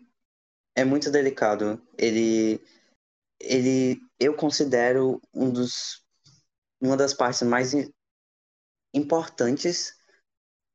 [0.75, 1.81] é muito delicado.
[1.97, 2.61] Ele,
[3.41, 6.05] ele, eu considero um dos,
[6.81, 7.73] uma das partes mais
[8.93, 9.97] importantes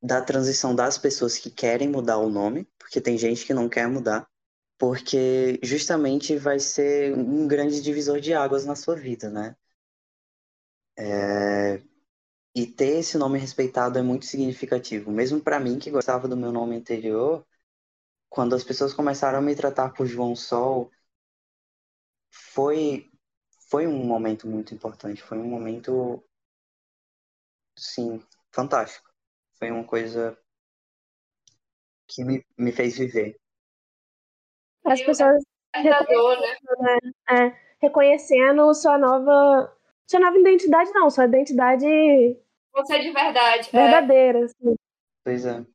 [0.01, 3.87] da transição das pessoas que querem mudar o nome, porque tem gente que não quer
[3.87, 4.27] mudar,
[4.77, 9.55] porque justamente vai ser um grande divisor de águas na sua vida, né?
[10.97, 11.81] É...
[12.55, 15.11] E ter esse nome respeitado é muito significativo.
[15.11, 17.45] Mesmo para mim, que gostava do meu nome anterior,
[18.29, 20.91] quando as pessoas começaram a me tratar por João Sol,
[22.31, 23.11] foi,
[23.69, 25.21] foi um momento muito importante.
[25.21, 26.23] Foi um momento
[27.77, 29.07] sim, fantástico.
[29.59, 30.37] Foi uma coisa
[32.07, 33.39] que me, me fez viver.
[34.85, 35.43] As pessoas
[35.75, 36.97] reconhecendo, né?
[37.29, 39.76] É, reconhecendo sua nova.
[40.07, 41.85] Sua nova identidade, não, sua identidade.
[42.73, 43.69] Você é de verdade.
[43.73, 43.83] É.
[43.83, 44.39] Verdadeira.
[44.39, 44.43] É.
[44.43, 44.75] Assim.
[45.23, 45.65] Pois é.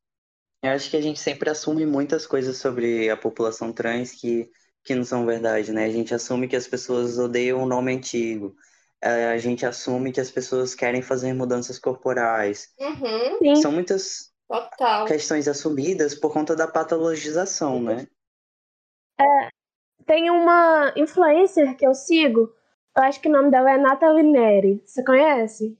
[0.65, 4.51] Eu acho que a gente sempre assume muitas coisas sobre a população trans que,
[4.85, 5.85] que não são verdade, né?
[5.85, 8.57] A gente assume que as pessoas odeiam o nome antigo
[9.03, 12.73] é, a gente assume que as pessoas querem fazer mudanças corporais.
[12.79, 13.57] Uhum.
[13.57, 15.07] São muitas Total.
[15.07, 18.07] questões assumidas por conta da patologização, né?
[19.21, 19.49] É,
[20.07, 22.55] tem uma influencer que eu sigo,
[22.97, 24.83] eu acho que o nome dela é Nathalie Neri.
[24.85, 25.79] Você conhece?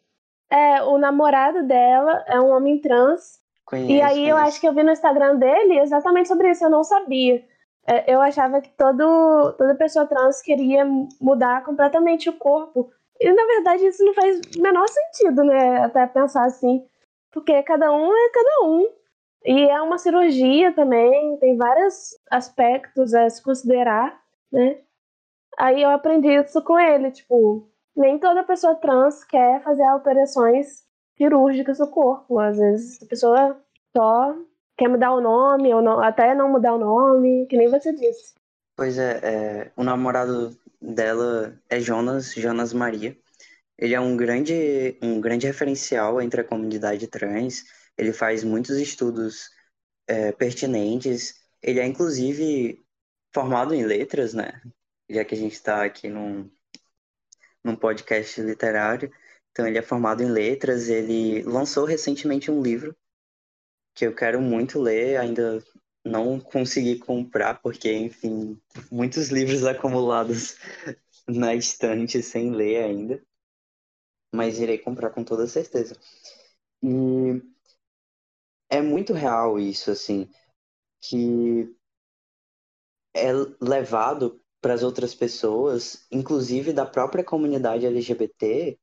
[0.51, 3.41] É, o namorado dela é um homem trans.
[3.65, 4.31] Conheço, e aí conheço.
[4.31, 7.45] eu acho que eu vi no Instagram dele exatamente sobre isso, eu não sabia.
[7.87, 10.85] É, eu achava que todo, toda pessoa trans queria
[11.21, 15.79] mudar completamente o corpo e na verdade isso não faz o menor sentido, né?
[15.79, 16.85] Até pensar assim.
[17.31, 18.89] Porque cada um é cada um.
[19.45, 24.21] E é uma cirurgia também, tem vários aspectos a se considerar,
[24.53, 24.79] né?
[25.59, 30.83] Aí eu aprendi isso com ele, tipo, nem toda pessoa trans quer fazer alterações
[31.17, 32.39] cirúrgicas no corpo.
[32.39, 33.63] Às vezes a pessoa
[33.97, 34.35] só
[34.77, 38.35] quer mudar o nome, ou não, até não mudar o nome, que nem você disse.
[38.77, 43.17] Pois é, é o namorado dela é Jonas, Jonas Maria.
[43.79, 47.65] Ele é um grande, um grande referencial entre a comunidade trans.
[47.97, 49.51] Ele faz muitos estudos
[50.07, 51.35] é, pertinentes.
[51.63, 52.81] Ele é, inclusive,
[53.33, 54.61] formado em letras, né?
[55.13, 56.51] Já que a gente está aqui num,
[57.63, 59.13] num podcast literário.
[59.51, 60.89] Então, ele é formado em letras.
[60.89, 62.97] Ele lançou recentemente um livro
[63.95, 65.19] que eu quero muito ler.
[65.19, 65.63] Ainda
[66.05, 70.57] não consegui comprar, porque, enfim, muitos livros acumulados
[71.29, 73.23] na estante sem ler ainda.
[74.35, 75.95] Mas irei comprar com toda certeza.
[76.83, 77.43] E
[78.71, 80.29] é muito real isso, assim,
[81.01, 81.77] que
[83.15, 88.79] é levado para as outras pessoas, inclusive da própria comunidade LGBT,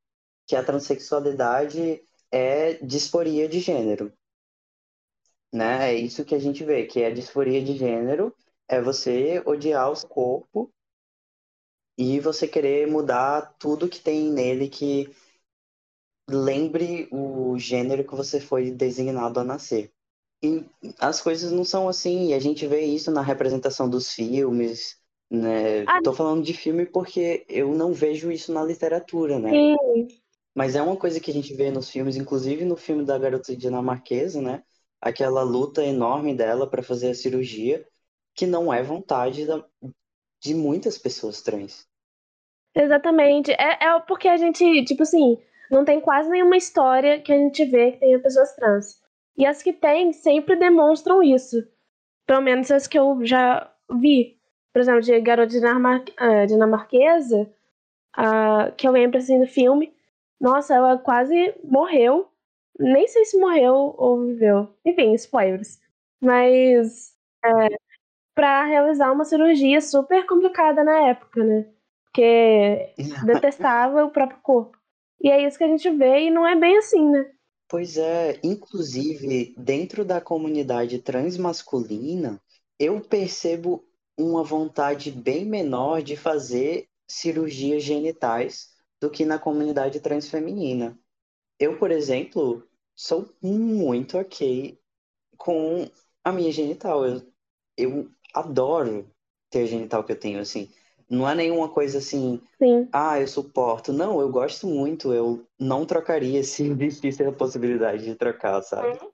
[0.46, 4.12] que a transexualidade é disforia de gênero.
[5.52, 5.92] Né?
[5.92, 8.34] É isso que a gente vê, que a disforia de gênero
[8.68, 10.70] é você odiar o seu corpo
[11.96, 15.10] e você querer mudar tudo que tem nele que
[16.28, 19.90] lembre o gênero que você foi designado a nascer.
[20.42, 20.64] E
[20.98, 24.99] as coisas não são assim, e a gente vê isso na representação dos filmes,
[25.30, 25.84] né?
[25.86, 29.50] Ah, Tô falando de filme porque eu não vejo isso na literatura, né?
[29.50, 30.08] Sim.
[30.54, 33.56] Mas é uma coisa que a gente vê nos filmes, inclusive no filme da garota
[33.56, 34.62] dinamarquesa, né?
[35.00, 37.86] Aquela luta enorme dela para fazer a cirurgia,
[38.34, 39.64] que não é vontade da,
[40.42, 41.86] de muitas pessoas trans.
[42.74, 43.52] Exatamente.
[43.52, 45.38] É, é porque a gente, tipo assim,
[45.70, 49.00] não tem quase nenhuma história que a gente vê que tenha pessoas trans.
[49.36, 51.56] E as que tem sempre demonstram isso.
[52.26, 54.39] Pelo menos as que eu já vi.
[54.72, 57.50] Por exemplo, de Garota Dinamar uh, Dinamarquesa,
[58.16, 59.92] uh, que eu lembro assim do filme.
[60.40, 62.28] Nossa, ela quase morreu.
[62.78, 64.68] Nem sei se morreu ou viveu.
[64.84, 65.80] Enfim, spoilers.
[66.20, 67.76] Mas é,
[68.34, 71.66] para realizar uma cirurgia super complicada na época, né?
[72.04, 72.94] Porque
[73.26, 74.78] detestava o próprio corpo.
[75.22, 77.30] E é isso que a gente vê e não é bem assim, né?
[77.68, 82.40] Pois é, inclusive dentro da comunidade transmasculina,
[82.78, 83.84] eu percebo
[84.22, 90.98] uma vontade bem menor de fazer cirurgias genitais do que na comunidade transfeminina.
[91.58, 94.78] Eu, por exemplo, sou muito ok
[95.36, 95.88] com
[96.22, 97.04] a minha genital.
[97.04, 97.22] Eu,
[97.76, 99.10] eu adoro
[99.50, 100.70] ter a genital que eu tenho, assim.
[101.08, 102.88] Não é nenhuma coisa assim, Sim.
[102.92, 103.92] ah, eu suporto.
[103.92, 105.12] Não, eu gosto muito.
[105.12, 108.98] Eu não trocaria se existisse a possibilidade de trocar, sabe?
[109.02, 109.10] Uhum.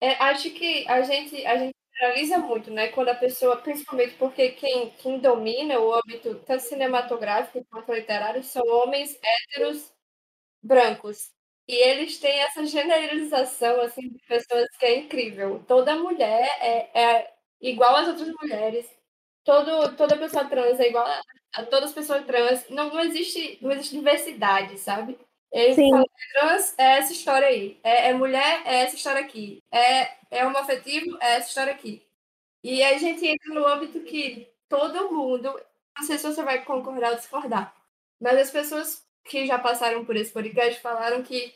[0.00, 2.88] É, acho que a gente, a gente generaliza muito, né?
[2.88, 8.62] Quando a pessoa, principalmente porque quem, quem domina o âmbito tanto cinematográfico quanto literário são
[8.66, 9.92] homens héteros
[10.62, 11.30] brancos.
[11.68, 15.64] E eles têm essa generalização assim de pessoas que é incrível.
[15.68, 18.86] Toda mulher é, é igual às outras mulheres
[19.44, 21.20] todo, toda pessoa trans é igual a,
[21.54, 22.68] a todas as pessoas trans.
[22.68, 25.18] Não, não, existe, não existe diversidade, sabe?
[25.74, 25.90] Sim.
[25.90, 27.78] Fala, trans é essa história aí.
[27.82, 29.62] É, é, mulher, é essa história aqui.
[29.70, 32.02] É, é homoafetivo, é essa história aqui.
[32.64, 35.60] E a gente entra no âmbito que todo mundo,
[35.98, 37.74] não sei se você vai concordar ou discordar,
[38.20, 41.54] mas as pessoas que já passaram por esse podcast falaram que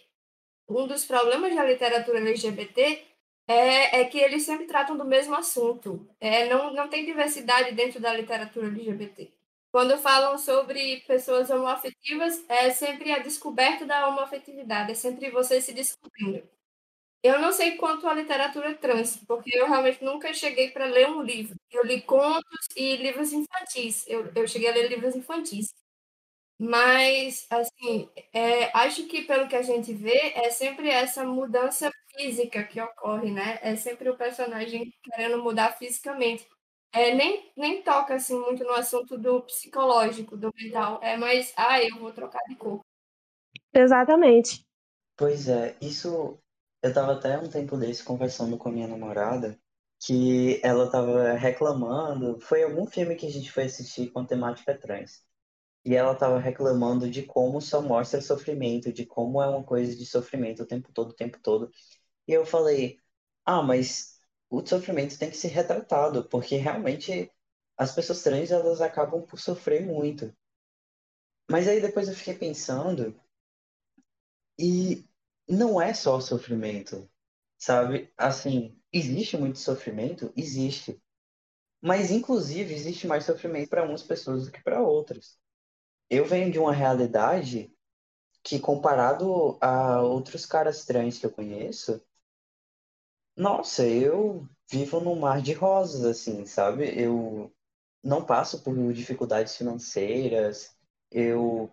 [0.69, 3.05] um dos problemas da literatura LGBT
[3.49, 6.09] é, é que eles sempre tratam do mesmo assunto.
[6.21, 9.33] É, não, não tem diversidade dentro da literatura LGBT.
[9.73, 15.73] Quando falam sobre pessoas homoafetivas, é sempre a descoberta da homoafetividade, é sempre você se
[15.73, 16.43] descobrindo.
[17.23, 21.23] Eu não sei quanto a literatura trans, porque eu realmente nunca cheguei para ler um
[21.23, 21.57] livro.
[21.71, 24.07] Eu li contos e livros infantis.
[24.09, 25.75] Eu, eu cheguei a ler livros infantis.
[26.59, 32.65] Mas, assim, é, acho que pelo que a gente vê, é sempre essa mudança física
[32.65, 33.59] que ocorre, né?
[33.63, 36.47] É sempre o personagem querendo mudar fisicamente.
[36.93, 40.99] É, nem, nem toca assim muito no assunto do psicológico, do mental.
[41.03, 42.81] É mais, ah, eu vou trocar de cor.
[43.75, 44.65] Exatamente.
[45.17, 46.39] Pois é, isso.
[46.83, 49.59] Eu tava até um tempo desse conversando com a minha namorada,
[50.01, 52.39] que ela tava reclamando.
[52.41, 55.25] Foi algum filme que a gente foi assistir com temática trans.
[55.85, 60.05] E ela tava reclamando de como só mostra sofrimento, de como é uma coisa de
[60.07, 61.71] sofrimento o tempo todo, o tempo todo.
[62.29, 62.99] E eu falei,
[63.45, 64.16] ah, mas
[64.51, 67.31] o sofrimento tem que ser retratado, porque realmente
[67.77, 70.35] as pessoas trans elas acabam por sofrer muito.
[71.51, 73.15] Mas aí depois eu fiquei pensando
[74.59, 75.05] e
[75.49, 77.09] não é só sofrimento,
[77.59, 78.13] sabe?
[78.17, 81.01] Assim, existe muito sofrimento, existe.
[81.81, 85.39] Mas inclusive existe mais sofrimento para umas pessoas do que para outras.
[86.11, 87.73] Eu venho de uma realidade
[88.43, 92.01] que comparado a outros caras trans que eu conheço,
[93.37, 96.91] nossa, eu vivo num mar de rosas, assim, sabe?
[97.01, 97.53] Eu
[98.03, 100.75] não passo por dificuldades financeiras.
[101.11, 101.71] Eu,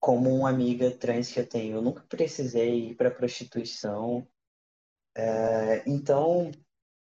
[0.00, 4.26] como uma amiga trans que eu tenho, eu nunca precisei ir para prostituição.
[5.14, 6.50] É, então,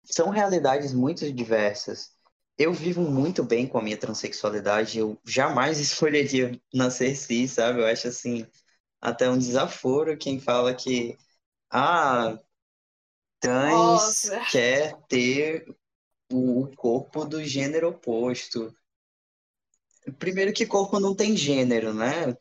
[0.04, 2.12] são realidades muito diversas.
[2.58, 4.98] Eu vivo muito bem com a minha transexualidade.
[4.98, 7.80] Eu jamais escolheria nascer cis, sabe?
[7.80, 8.46] Eu acho assim
[9.00, 11.16] até um desaforo quem fala que
[11.70, 12.38] ah,
[13.40, 14.40] trans Nossa.
[14.50, 15.66] quer ter
[16.32, 18.74] o corpo do gênero oposto.
[20.18, 22.36] Primeiro que corpo não tem gênero, né?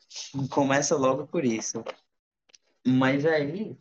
[0.49, 1.83] Começa logo por isso.
[2.85, 3.77] Mas aí,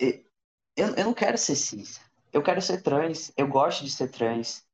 [0.00, 2.00] eu, eu não quero ser cis.
[2.32, 3.32] Eu quero ser trans.
[3.36, 4.64] Eu gosto de ser trans.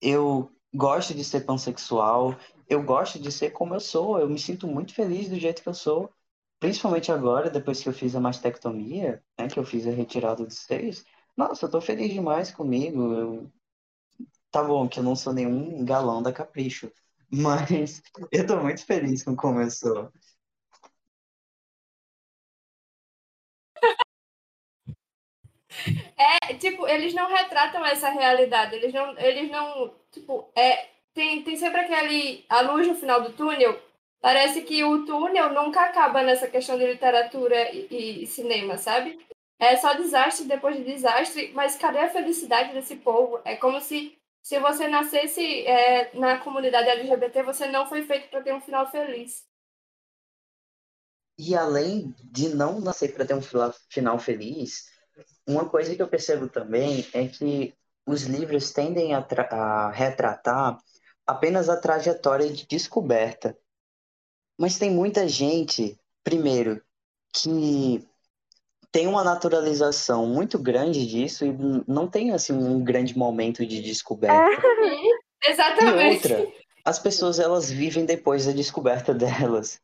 [0.00, 2.36] Eu gosto de ser pansexual,
[2.68, 5.68] eu gosto de ser como eu sou, eu me sinto muito feliz do jeito que
[5.68, 6.10] eu sou.
[6.62, 10.58] Principalmente agora, depois que eu fiz a mastectomia, né, que eu fiz a retirada dos
[10.60, 11.04] seios.
[11.36, 13.12] Nossa, eu tô feliz demais comigo.
[13.14, 13.52] Eu...
[14.50, 16.92] Tá bom que eu não sou nenhum galão da Capricho,
[17.30, 18.00] mas
[18.30, 20.12] eu tô muito feliz com como eu sou.
[26.16, 28.74] É, tipo, eles não retratam essa realidade.
[28.76, 33.32] Eles não, eles não, tipo, é, tem, tem sempre aquele a luz no final do
[33.32, 33.78] túnel.
[34.22, 39.18] Parece que o túnel nunca acaba nessa questão de literatura e, e cinema, sabe?
[39.58, 43.40] É só desastre depois de desastre, mas cadê a felicidade desse povo?
[43.44, 48.42] É como se se você nascesse é, na comunidade LGBT, você não foi feito para
[48.42, 49.44] ter um final feliz.
[51.38, 53.42] E além de não nascer para ter um
[53.88, 54.90] final feliz,
[55.46, 57.72] uma coisa que eu percebo também é que
[58.04, 60.76] os livros tendem a, a retratar
[61.24, 63.56] apenas a trajetória de descoberta.
[64.58, 66.82] Mas tem muita gente, primeiro,
[67.32, 68.06] que
[68.92, 71.56] tem uma naturalização muito grande disso e
[71.88, 74.50] não tem assim um grande momento de descoberta.
[75.42, 76.28] É, exatamente.
[76.28, 76.52] E outra,
[76.84, 79.80] as pessoas elas vivem depois da descoberta delas.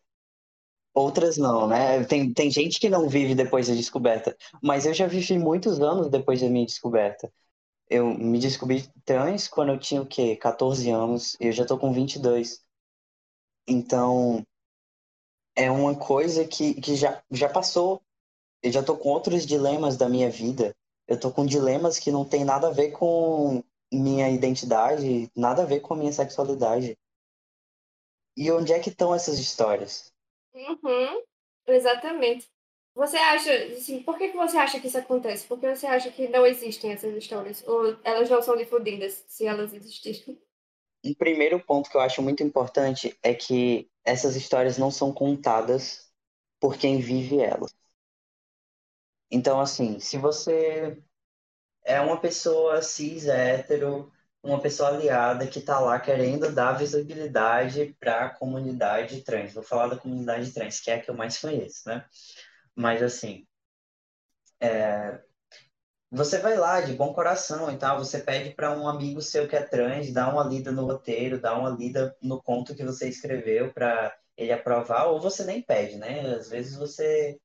[0.94, 2.04] Outras não, né?
[2.04, 6.10] Tem, tem gente que não vive depois da descoberta, mas eu já vivi muitos anos
[6.10, 7.32] depois da minha descoberta.
[7.88, 10.36] Eu me descobri trans quando eu tinha o quê?
[10.36, 12.60] 14 anos, eu já tô com 22.
[13.66, 14.44] Então,
[15.58, 18.00] é uma coisa que, que já, já passou.
[18.62, 20.72] Eu já tô com outros dilemas da minha vida.
[21.06, 25.66] Eu tô com dilemas que não tem nada a ver com minha identidade, nada a
[25.66, 26.96] ver com a minha sexualidade.
[28.36, 30.12] E onde é que estão essas histórias?
[30.54, 31.22] Uhum,
[31.66, 32.48] exatamente.
[32.94, 35.46] Você acha, assim, por que, que você acha que isso acontece?
[35.46, 37.66] Por que você acha que não existem essas histórias?
[37.66, 40.40] Ou elas não são difundidas, se elas existirem?
[41.04, 46.10] Um primeiro ponto que eu acho muito importante é que essas histórias não são contadas
[46.60, 47.74] por quem vive elas.
[49.30, 51.02] Então, assim, se você
[51.84, 58.26] é uma pessoa cis, hétero, uma pessoa aliada que está lá querendo dar visibilidade para
[58.26, 59.52] a comunidade trans.
[59.54, 62.06] Vou falar da comunidade trans, que é a que eu mais conheço, né?
[62.76, 63.46] Mas assim,
[64.60, 65.20] é...
[66.10, 69.56] você vai lá de bom coração e tal, você pede para um amigo seu que
[69.56, 73.72] é trans dar uma lida no roteiro, dar uma lida no conto que você escreveu
[73.72, 76.20] para ele aprovar, ou você nem pede, né?
[76.34, 77.38] Às vezes você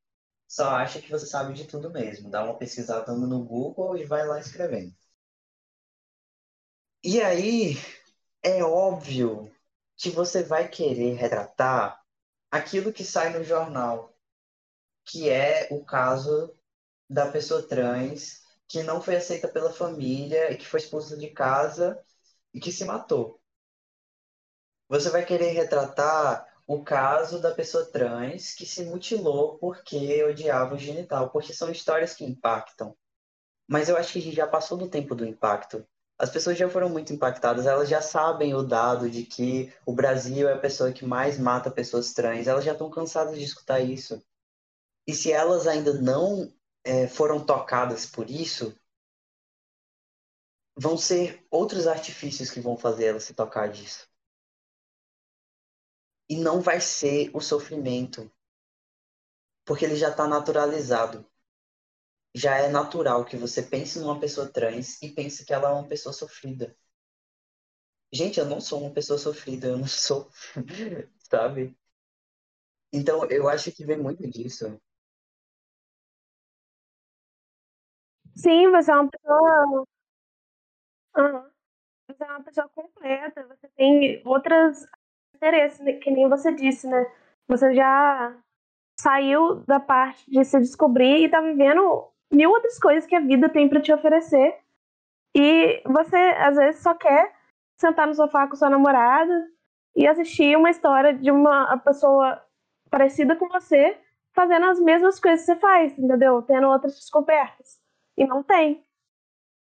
[0.48, 4.26] só acha que você sabe de tudo mesmo, dá uma pesquisada no Google e vai
[4.28, 4.94] lá escrevendo.
[7.04, 7.76] E aí,
[8.44, 9.52] é óbvio
[9.98, 12.02] que você vai querer retratar
[12.52, 14.16] aquilo que sai no jornal,
[15.06, 16.56] que é o caso
[17.10, 18.43] da pessoa trans
[18.74, 22.04] que não foi aceita pela família e que foi expulsa de casa
[22.52, 23.40] e que se matou.
[24.90, 30.80] Você vai querer retratar o caso da pessoa trans que se mutilou porque odiava o
[30.80, 32.98] genital, porque são histórias que impactam.
[33.68, 36.70] Mas eu acho que a gente já passou do tempo do impacto as pessoas já
[36.70, 40.92] foram muito impactadas, elas já sabem o dado de que o Brasil é a pessoa
[40.94, 44.24] que mais mata pessoas trans, elas já estão cansadas de escutar isso.
[45.08, 46.54] E se elas ainda não
[46.84, 48.78] é, foram tocadas por isso,
[50.76, 54.08] vão ser outros artifícios que vão fazer elas se tocar disso.
[56.30, 58.32] E não vai ser o sofrimento,
[59.66, 61.26] porque ele já está naturalizado
[62.36, 65.88] já é natural que você pense numa pessoa trans e pense que ela é uma
[65.88, 66.76] pessoa sofrida.
[68.12, 70.30] Gente, eu não sou uma pessoa sofrida, eu não sou,
[71.30, 71.76] sabe?
[72.92, 74.80] Então, eu acho que vem muito disso.
[78.36, 79.86] Sim, você é uma pessoa.
[82.08, 84.86] Você é uma pessoa completa, você tem outros
[85.36, 87.06] interesses, né, que nem você disse, né?
[87.48, 88.36] Você já
[89.00, 93.50] saiu da parte de se descobrir e tá vivendo mil outras coisas que a vida
[93.50, 94.58] tem para te oferecer.
[95.36, 97.34] E você, às vezes, só quer
[97.80, 99.48] sentar no sofá com sua namorada
[99.96, 102.42] e assistir uma história de uma pessoa
[102.90, 103.98] parecida com você
[104.34, 106.42] fazendo as mesmas coisas que você faz, entendeu?
[106.44, 107.83] Tendo outras descobertas.
[108.18, 108.84] E não tem.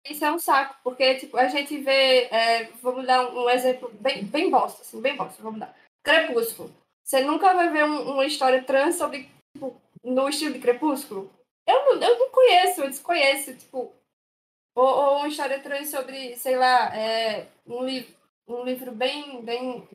[0.07, 2.25] Isso é um saco, porque tipo, a gente vê.
[2.25, 5.75] É, vamos dar um, exemplo bem, bem bosta, assim, bem bosta, vamos dar.
[6.03, 6.71] Crepúsculo.
[7.03, 9.29] Você nunca vai ver um, uma história trans sobre.
[9.53, 11.31] Tipo, no estilo de Crepúsculo.
[11.65, 13.91] Eu não, eu não conheço, eu desconheço, tipo.
[14.75, 18.07] Ou, ou uma história trans sobre, sei lá, é, um, li
[18.47, 19.87] um livro bem, bem.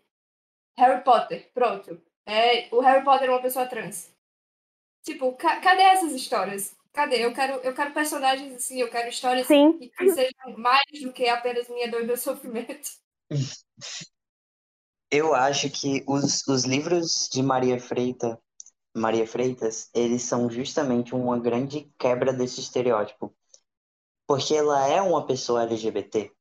[0.76, 2.00] Harry Potter, pronto.
[2.26, 4.12] É, o Harry Potter é uma pessoa trans.
[5.04, 6.76] Tipo, ca cadê essas histórias?
[6.92, 7.24] Cadê?
[7.24, 9.78] Eu quero, eu quero personagens assim, eu quero histórias Sim.
[9.78, 12.90] que, que sejam mais do que apenas minha dor e meu sofrimento.
[15.10, 18.36] Eu acho que os, os livros de Maria Freitas,
[18.94, 23.34] Maria Freitas, eles são justamente uma grande quebra desse estereótipo.
[24.26, 26.32] Porque ela é uma pessoa LGBT.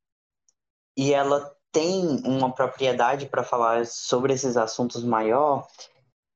[0.97, 5.67] E ela tem uma propriedade para falar sobre esses assuntos maior.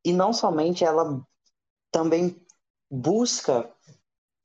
[0.05, 1.21] E não somente ela
[1.91, 2.35] também
[2.89, 3.72] busca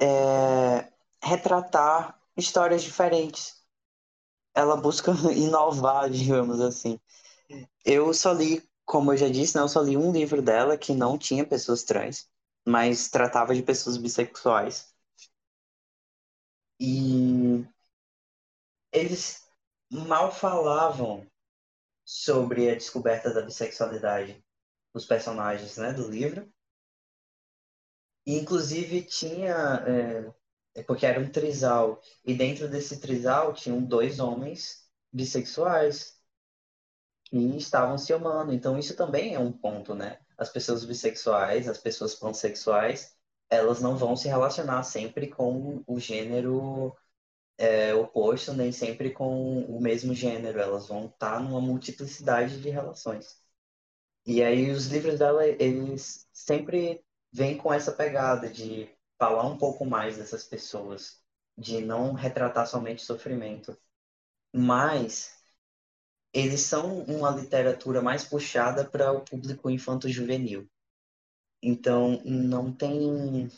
[0.00, 0.92] é,
[1.22, 3.62] retratar histórias diferentes.
[4.54, 6.98] Ela busca inovar, digamos assim.
[7.84, 10.94] Eu só li, como eu já disse, né, eu só li um livro dela que
[10.94, 12.28] não tinha pessoas trans,
[12.66, 14.92] mas tratava de pessoas bissexuais.
[16.80, 17.66] E
[18.92, 19.46] eles
[19.90, 21.26] mal falavam
[22.04, 24.42] sobre a descoberta da bissexualidade
[24.94, 26.50] dos personagens né, do livro.
[28.26, 29.84] E, inclusive tinha.
[30.74, 32.00] É, porque era um trisal.
[32.24, 36.18] E dentro desse trisal tinham dois homens bissexuais
[37.24, 38.52] que estavam se amando.
[38.52, 40.18] Então isso também é um ponto, né?
[40.36, 43.14] As pessoas bissexuais, as pessoas pansexuais,
[43.50, 46.94] elas não vão se relacionar sempre com o gênero
[47.58, 50.60] é, oposto, nem sempre com o mesmo gênero.
[50.60, 53.38] Elas vão estar numa multiplicidade de relações.
[54.26, 57.02] E aí os livros dela, eles sempre
[57.32, 61.20] vêm com essa pegada de falar um pouco mais dessas pessoas,
[61.56, 63.76] de não retratar somente sofrimento.
[64.54, 65.38] Mas
[66.32, 70.68] eles são uma literatura mais puxada para o público infanto-juvenil.
[71.62, 73.50] Então, não tem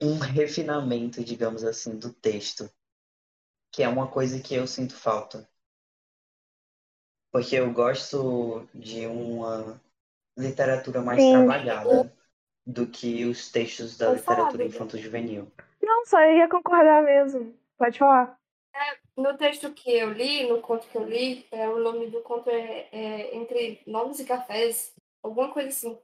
[0.00, 2.70] um refinamento, digamos assim, do texto,
[3.72, 5.48] que é uma coisa que eu sinto falta.
[7.32, 9.80] Porque eu gosto de uma
[10.36, 11.32] literatura mais Sim.
[11.32, 12.12] trabalhada
[12.66, 15.52] do que os textos da Pode literatura infanto-juvenil.
[15.82, 17.54] Não, só ia concordar mesmo.
[17.76, 18.38] Pode falar.
[18.74, 22.22] É, no texto que eu li, no conto que eu li, é, o nome do
[22.22, 25.98] conto é, é Entre Nomes e Cafés, alguma coisa assim.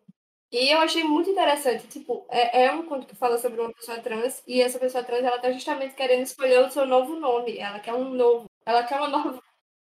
[0.51, 4.01] E eu achei muito interessante, tipo, é, é um conto que fala sobre uma pessoa
[4.01, 7.79] trans, e essa pessoa trans, ela tá justamente querendo escolher o seu novo nome, ela
[7.81, 9.43] quer um novo, ela quer uma nova,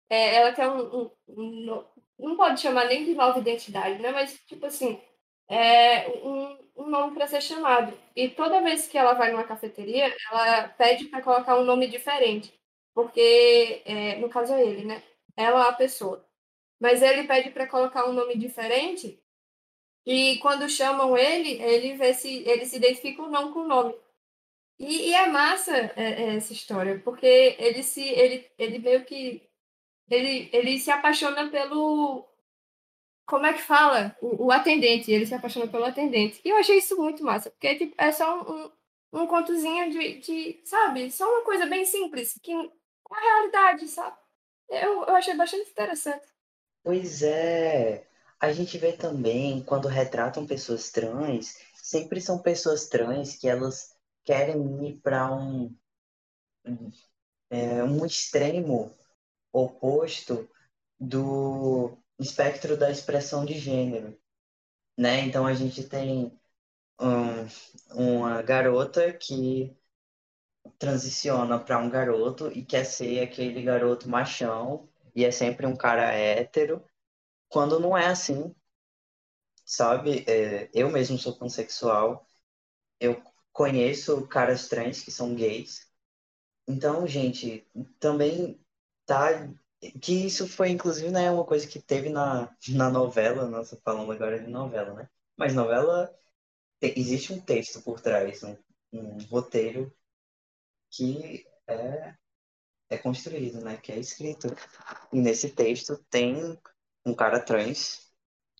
[0.09, 1.85] é, ela quer um, um, um,
[2.19, 5.01] não pode chamar nem de nova identidade, né, mas, tipo assim,
[5.49, 7.93] é um, um nome para ser chamado.
[8.17, 12.53] E toda vez que ela vai numa cafeteria, ela pede para colocar um nome diferente
[12.95, 15.03] porque é, no caso é ele, né?
[15.37, 16.25] Ela é a pessoa.
[16.81, 19.21] Mas ele pede para colocar um nome diferente
[20.07, 23.95] e quando chamam ele, ele vê se ele se identifica ou não com o nome.
[24.79, 29.43] E, e é massa é, é, essa história, porque ele se ele, ele meio que
[30.11, 32.29] ele, ele se apaixona pelo
[33.27, 34.15] como é que fala?
[34.21, 36.41] O, o, atendente, ele se apaixona pelo atendente.
[36.45, 40.61] E eu achei isso muito massa, porque tipo, é só um, um, contozinho de, de,
[40.65, 44.17] sabe, só uma coisa bem simples, que a realidade, sabe?
[44.69, 46.27] Eu, eu achei bastante interessante.
[46.83, 48.07] Pois é.
[48.41, 54.87] A gente vê também, quando retratam pessoas trans, sempre são pessoas trans que elas querem
[54.87, 55.75] ir para um,
[57.49, 58.95] é, um extremo
[59.55, 60.49] oposto
[61.01, 64.19] do espectro da expressão de gênero.
[64.99, 65.21] Né?
[65.21, 66.39] Então a gente tem
[67.01, 67.47] um,
[67.93, 69.77] uma garota que
[70.79, 76.13] transiciona para um garoto e quer ser aquele garoto machão e é sempre um cara
[76.13, 76.85] hétero,
[77.49, 78.55] quando não é assim,
[79.65, 80.25] sabe?
[80.29, 82.27] É, eu mesmo sou pansexual,
[83.01, 85.89] eu conheço caras trans que são gays,
[86.67, 87.67] então, gente,
[88.01, 88.59] também
[89.07, 89.31] tá
[90.01, 94.41] que isso foi inclusive né, uma coisa que teve na, na novela, nossa, falando agora
[94.41, 95.09] de novela, né?
[95.37, 96.15] Mas novela
[96.81, 98.57] existe um texto por trás, um,
[98.93, 99.93] um roteiro
[100.91, 102.15] que é,
[102.91, 103.77] é construído, né?
[103.77, 104.49] Que é escrito.
[105.13, 106.59] E nesse texto tem
[107.05, 108.11] um cara trans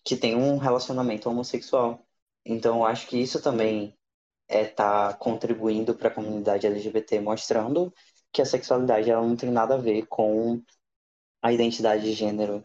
[0.03, 2.05] que tem um relacionamento homossexual.
[2.45, 3.97] Então eu acho que isso também
[4.47, 7.91] é tá contribuindo para a comunidade LGBT, mostrando
[8.35, 10.61] que a sexualidade ela não tem nada a ver com
[11.41, 12.63] a identidade de gênero.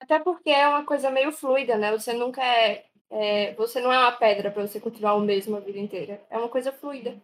[0.00, 1.92] Até porque é uma coisa meio fluida, né?
[1.92, 5.60] Você nunca é, é você não é uma pedra para você continuar o mesmo a
[5.60, 6.20] vida inteira.
[6.28, 7.16] É uma coisa fluida.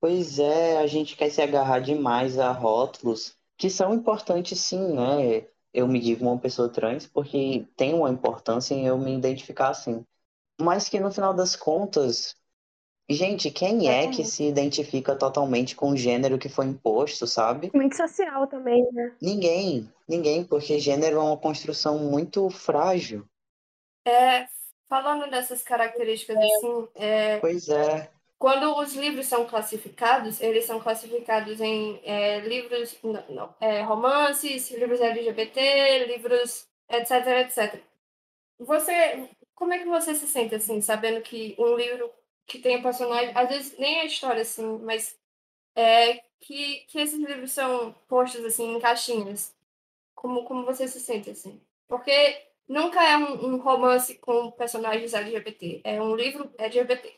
[0.00, 5.46] Pois é, a gente quer se agarrar demais a rótulos, que são importantes sim, né?
[5.74, 10.02] Eu me digo uma pessoa trans porque tem uma importância em eu me identificar assim.
[10.58, 12.37] Mas que no final das contas,
[13.14, 17.70] gente, quem é que se identifica totalmente com o gênero que foi imposto, sabe?
[17.74, 19.14] Muito social também, né?
[19.20, 23.24] Ninguém, ninguém, porque gênero é uma construção muito frágil.
[24.06, 24.46] É,
[24.88, 28.10] falando dessas características assim, é, Pois é.
[28.38, 34.70] quando os livros são classificados, eles são classificados em é, livros, não, não, é, romances,
[34.70, 37.80] livros LGBT, livros, etc, etc.
[38.58, 42.10] Você, como é que você se sente assim, sabendo que um livro
[42.48, 45.18] que tem personagem, às vezes nem a história assim, mas
[45.76, 49.54] é, que, que esses livros são postos assim em caixinhas?
[50.14, 51.60] Como, como você se sente assim?
[51.88, 57.16] Porque nunca é um, um romance com personagens LGBT, é um livro LGBT.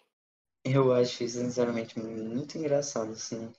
[0.65, 3.53] Eu acho isso, sinceramente, muito engraçado, assim.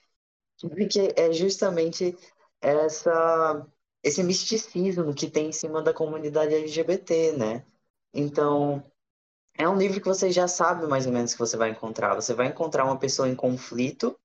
[0.62, 2.16] Porque é justamente
[2.62, 3.68] essa,
[4.04, 7.66] esse misticismo que tem em cima da comunidade LGBT, né?
[8.14, 8.84] Então,
[9.62, 12.16] é um livro que você já sabe mais ou menos que você vai encontrar.
[12.16, 14.20] Você vai encontrar uma pessoa em conflito,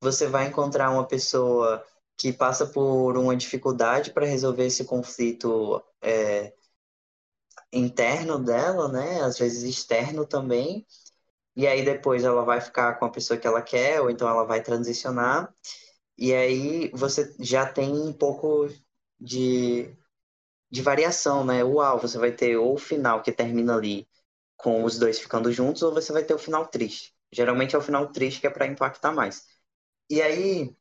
[0.00, 1.84] você vai encontrar uma pessoa
[2.16, 6.54] que passa por uma dificuldade para resolver esse conflito é,
[7.72, 9.20] interno dela, né?
[9.22, 10.86] Às vezes externo também.
[11.56, 14.44] E aí depois ela vai ficar com a pessoa que ela quer, ou então ela
[14.44, 15.54] vai transicionar.
[16.18, 18.68] E aí você já tem um pouco
[19.20, 19.94] de,
[20.70, 21.64] de variação, né?
[21.64, 24.08] Uau, você vai ter ou o final que termina ali
[24.62, 27.14] com os dois ficando juntos, ou você vai ter o final triste.
[27.32, 29.46] Geralmente é o final triste que é para impactar mais.
[30.08, 30.76] E aí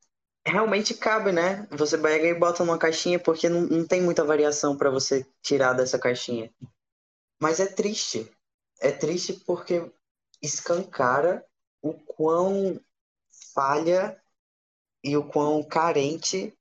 [0.46, 1.68] realmente cabe, né?
[1.72, 5.74] Você pega e bota numa caixinha porque não, não tem muita variação para você tirar
[5.74, 6.54] dessa caixinha.
[7.42, 8.32] Mas é triste.
[8.80, 9.92] É triste porque
[10.42, 11.46] escancara
[11.82, 12.80] o quão
[13.54, 14.22] falha
[15.04, 16.54] e o quão carente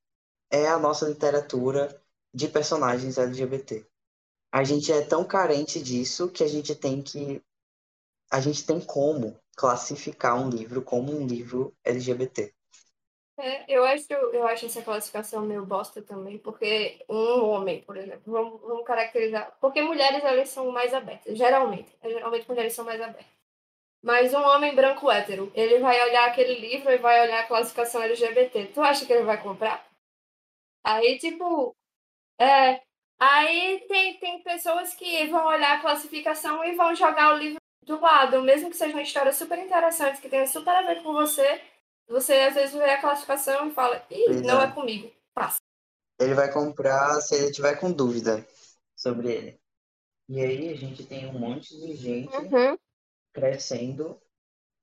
[0.49, 2.01] é a nossa literatura
[2.33, 3.85] de personagens LGBT.
[4.51, 7.41] A gente é tão carente disso que a gente tem que
[8.31, 12.53] a gente tem como classificar um livro como um livro LGBT.
[13.37, 18.21] É, eu acho, eu acho essa classificação meio bosta também, porque um homem, por exemplo,
[18.25, 23.41] vamos, vamos caracterizar, porque mulheres elas são mais abertas, geralmente, geralmente mulheres são mais abertas.
[24.03, 28.01] Mas um homem branco hétero, ele vai olhar aquele livro e vai olhar a classificação
[28.01, 28.67] LGBT.
[28.67, 29.87] Tu acha que ele vai comprar?
[30.83, 31.75] Aí, tipo,
[32.39, 32.81] é.
[33.21, 37.99] Aí tem, tem pessoas que vão olhar a classificação e vão jogar o livro do
[37.99, 41.61] lado, mesmo que seja uma história super interessante, que tenha super a ver com você.
[42.07, 44.65] Você às vezes vê a classificação e fala, ih, não é.
[44.65, 45.11] é comigo.
[45.33, 45.59] Passa.
[46.19, 48.45] Ele vai comprar se ele tiver com dúvida
[48.95, 49.61] sobre ele.
[50.27, 52.77] E aí a gente tem um monte de gente uhum
[53.33, 54.21] crescendo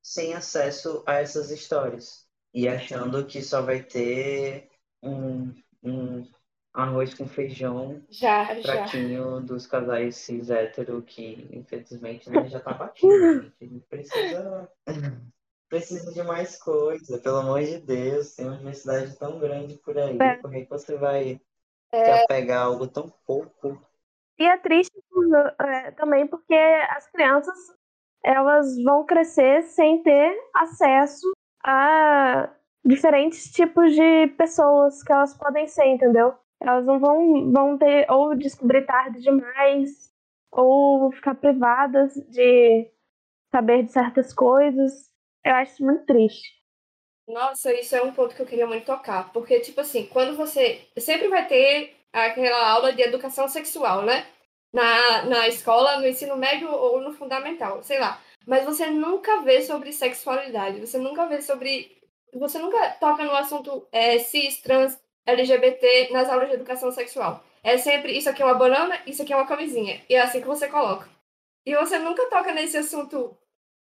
[0.03, 4.71] sem acesso a essas histórias e achando que só vai ter
[5.03, 6.27] um, um
[6.83, 9.41] arroz com feijão já, pratinho já.
[9.41, 13.53] dos casais cis hétero que infelizmente né, já tá batido.
[13.61, 13.81] Gente.
[13.89, 14.71] Precisa,
[15.69, 20.17] precisa de mais coisa, pelo amor de Deus, tem uma universidade tão grande por aí,
[20.21, 20.37] é.
[20.37, 21.41] por que você vai
[21.93, 22.53] é...
[22.53, 23.81] a algo tão pouco?
[24.39, 24.97] E é triste
[25.61, 26.55] é, também porque
[26.91, 27.57] as crianças
[28.23, 31.33] elas vão crescer sem ter acesso
[31.65, 32.49] a
[32.85, 36.35] diferentes tipos de pessoas que elas podem ser, entendeu?
[36.61, 40.13] Elas não vão, vão ter ou descobrir tarde demais,
[40.51, 42.91] ou ficar privadas de
[43.51, 45.09] saber de certas coisas.
[45.45, 46.59] Eu acho isso muito triste.
[47.29, 49.33] Nossa, isso é um ponto que eu queria muito tocar.
[49.33, 50.81] Porque, tipo assim, quando você.
[50.99, 54.27] Sempre vai ter aquela aula de educação sexual, né?
[54.73, 58.21] na, na escola, no ensino médio ou no fundamental, sei lá.
[58.47, 61.97] Mas você nunca vê sobre sexualidade, você nunca vê sobre.
[62.35, 64.99] Você nunca toca no assunto é, cis, trans,
[65.29, 67.45] LGBT nas aulas de educação sexual.
[67.63, 70.03] É sempre isso aqui é uma banana, isso aqui é uma camisinha.
[70.09, 71.09] E é assim que você coloca.
[71.67, 73.37] E você nunca toca nesse assunto.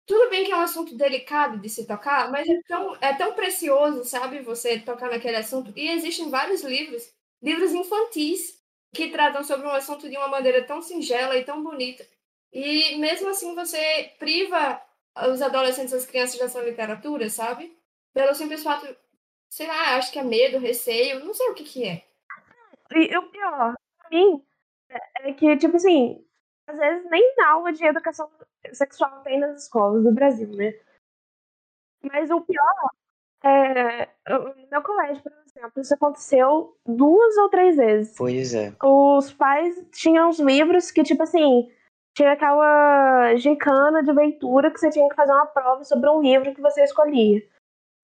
[0.06, 3.32] Tudo bem que é um assunto delicado de se tocar, mas é tão, é tão
[3.34, 5.72] precioso, sabe, você tocar naquele assunto.
[5.76, 8.60] E existem vários livros, livros infantis,
[8.92, 12.04] que tratam sobre um assunto de uma maneira tão singela e tão bonita.
[12.52, 14.82] E mesmo assim você priva
[15.28, 17.72] os adolescentes, as crianças dessa literatura, sabe?
[18.12, 18.86] Pelo simples fato,
[19.51, 22.05] sei lá, acho que é medo, receio, não sei o que que é.
[22.92, 24.44] E o pior, pra mim,
[24.88, 26.24] é, é que, tipo assim,
[26.66, 28.30] às vezes nem na aula de educação
[28.72, 30.74] sexual tem nas escolas do Brasil, né?
[32.03, 32.90] Mas o pior
[33.42, 38.14] é, no meu colégio, por exemplo, isso aconteceu duas ou três vezes.
[38.16, 38.72] Pois é.
[38.82, 41.70] Os pais tinham os livros que, tipo assim,
[42.14, 46.55] tinha aquela gincana de leitura que você tinha que fazer uma prova sobre um livro
[46.55, 47.42] que você escolhia.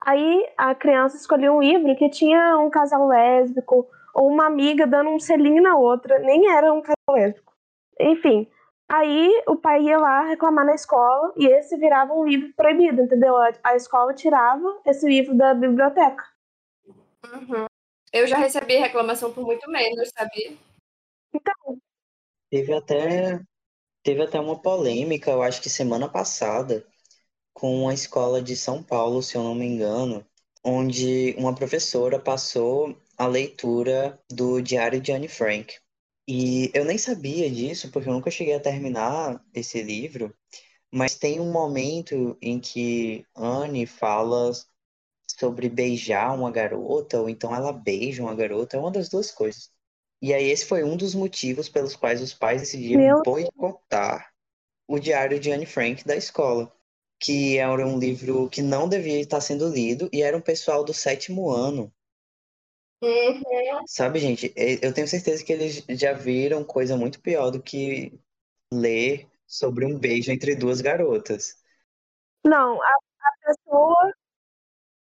[0.07, 5.11] Aí a criança escolhia um livro que tinha um casal lésbico ou uma amiga dando
[5.11, 7.52] um selinho na outra, nem era um casal lésbico.
[7.98, 8.48] Enfim,
[8.88, 13.34] Aí o pai ia lá reclamar na escola e esse virava um livro proibido, entendeu?
[13.64, 16.24] A escola tirava esse livro da biblioteca.
[17.24, 17.66] Uhum.
[18.12, 20.57] Eu já recebi reclamação por muito menos, sabia?
[21.34, 21.78] Então.
[22.48, 23.40] Teve até,
[24.04, 26.86] teve até uma polêmica, eu acho que semana passada,
[27.57, 30.22] com uma escola de São Paulo, se eu não me engano,
[30.62, 35.74] onde uma professora passou a leitura do Diário de Anne Frank.
[36.28, 40.36] E eu nem sabia disso, porque eu nunca cheguei a terminar esse livro,
[40.92, 44.52] mas tem um momento em que Anne fala
[45.26, 49.70] sobre beijar uma garota, ou então ela beija uma garota, é uma das duas coisas.
[50.20, 53.22] E aí esse foi um dos motivos pelos quais os pais decidiram Meu...
[53.22, 54.30] boicotar
[54.86, 56.75] o Diário de Anne Frank da escola,
[57.18, 60.92] que era um livro que não devia estar sendo lido e era um pessoal do
[60.92, 61.92] sétimo ano.
[63.02, 63.86] Uhum.
[63.86, 68.18] Sabe, gente, eu tenho certeza que eles já viram coisa muito pior do que
[68.72, 71.56] ler sobre um beijo entre duas garotas.
[72.44, 74.14] Não, a, a pessoa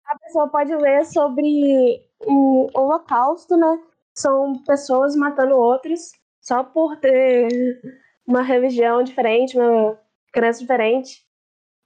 [0.05, 3.77] a pessoa pode ler sobre o holocausto, né?
[4.13, 7.81] São pessoas matando outras só por ter
[8.25, 9.99] uma religião diferente, uma
[10.31, 11.26] crença diferente.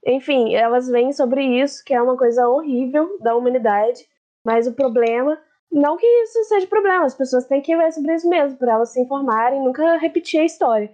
[0.04, 4.08] Enfim, elas vêm sobre isso, que é uma coisa horrível da humanidade,
[4.44, 5.40] mas o problema,
[5.70, 8.90] não que isso seja problema, as pessoas têm que ver sobre isso mesmo, para elas
[8.90, 10.92] se informarem, nunca repetir a história.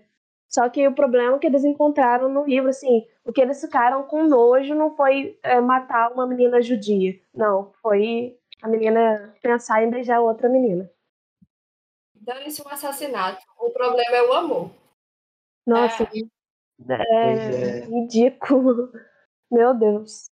[0.49, 4.25] Só que o problema que eles encontraram no livro, assim, o que eles ficaram com
[4.25, 7.21] nojo não foi é, matar uma menina judia.
[7.35, 10.91] Não, foi a menina pensar em beijar outra menina.
[12.15, 13.43] Dane-se um assassinato.
[13.59, 14.71] O problema é o amor.
[15.67, 16.38] Nossa, é,
[16.89, 17.85] é, é.
[17.87, 18.93] ridículo.
[19.51, 20.31] Meu Deus.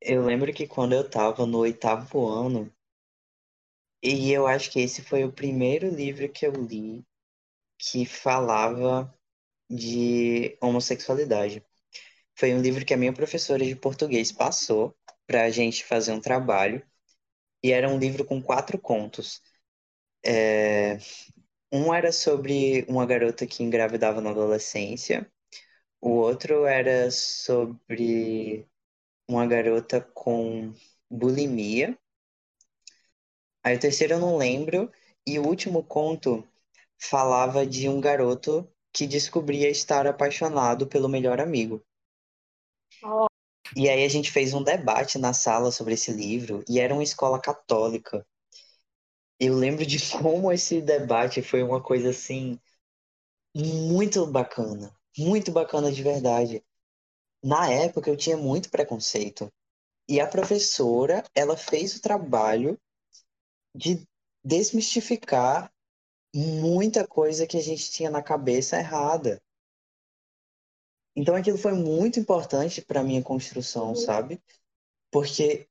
[0.00, 2.72] Eu lembro que quando eu tava no oitavo ano,
[4.02, 7.04] e eu acho que esse foi o primeiro livro que eu li
[7.78, 9.12] que falava
[9.70, 11.64] de homossexualidade.
[12.36, 16.20] Foi um livro que a minha professora de português passou para a gente fazer um
[16.20, 16.84] trabalho,
[17.62, 19.42] e era um livro com quatro contos.
[20.24, 20.98] É...
[21.72, 25.30] Um era sobre uma garota que engravidava na adolescência,
[26.00, 28.68] o outro era sobre
[29.28, 30.74] uma garota com
[31.10, 31.96] bulimia.
[33.64, 34.90] Aí o terceiro eu não lembro,
[35.26, 36.46] e o último conto
[36.98, 41.82] falava de um garoto que descobria estar apaixonado pelo melhor amigo.
[43.02, 43.26] Oh.
[43.76, 47.02] E aí a gente fez um debate na sala sobre esse livro e era uma
[47.02, 48.26] escola católica.
[49.44, 52.60] Eu lembro de como esse debate foi uma coisa assim
[53.52, 56.64] muito bacana, muito bacana de verdade.
[57.42, 59.52] Na época eu tinha muito preconceito.
[60.08, 62.78] E a professora, ela fez o trabalho
[63.74, 64.06] de
[64.44, 65.72] desmistificar
[66.32, 69.42] muita coisa que a gente tinha na cabeça errada.
[71.16, 74.40] Então aquilo foi muito importante para minha construção, sabe?
[75.10, 75.68] Porque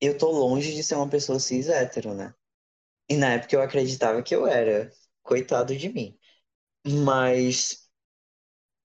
[0.00, 2.34] eu tô longe de ser uma pessoa cis hétero, né?
[3.08, 4.92] E na época eu acreditava que eu era.
[5.22, 6.18] Coitado de mim.
[6.86, 7.88] Mas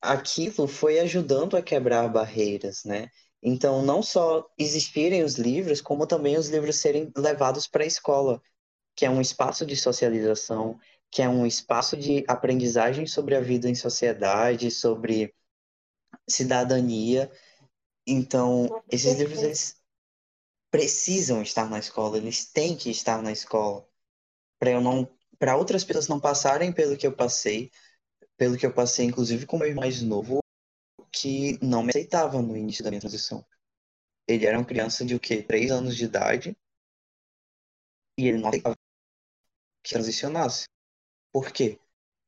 [0.01, 3.09] aquilo foi ajudando a quebrar barreiras, né?
[3.41, 8.41] Então, não só existirem os livros, como também os livros serem levados para a escola,
[8.95, 10.80] que é um espaço de socialização,
[11.11, 15.34] que é um espaço de aprendizagem sobre a vida em sociedade, sobre
[16.30, 17.32] cidadania.
[18.05, 19.76] Então, esses livros eles
[20.72, 23.87] precisam estar na escola, eles têm que estar na escola
[24.60, 27.72] para eu não para outras pessoas não passarem pelo que eu passei,
[28.38, 30.39] pelo que eu passei inclusive com meu mais novo
[31.12, 33.45] que não me aceitava no início da minha transição.
[34.28, 35.41] Ele era uma criança de o quê?
[35.41, 36.58] Três anos de idade
[38.18, 38.76] e ele não aceitava
[39.84, 40.68] que transicionasse.
[41.32, 41.80] Por quê?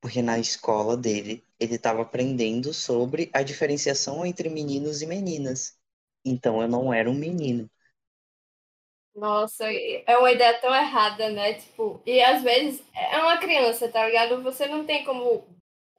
[0.01, 5.77] Porque na escola dele, ele estava aprendendo sobre a diferenciação entre meninos e meninas.
[6.23, 7.69] Então eu não era um menino.
[9.20, 11.53] Nossa, é uma ideia tão errada, né?
[11.53, 14.41] Tipo, e às vezes é uma criança, tá ligado?
[14.41, 15.45] Você não tem como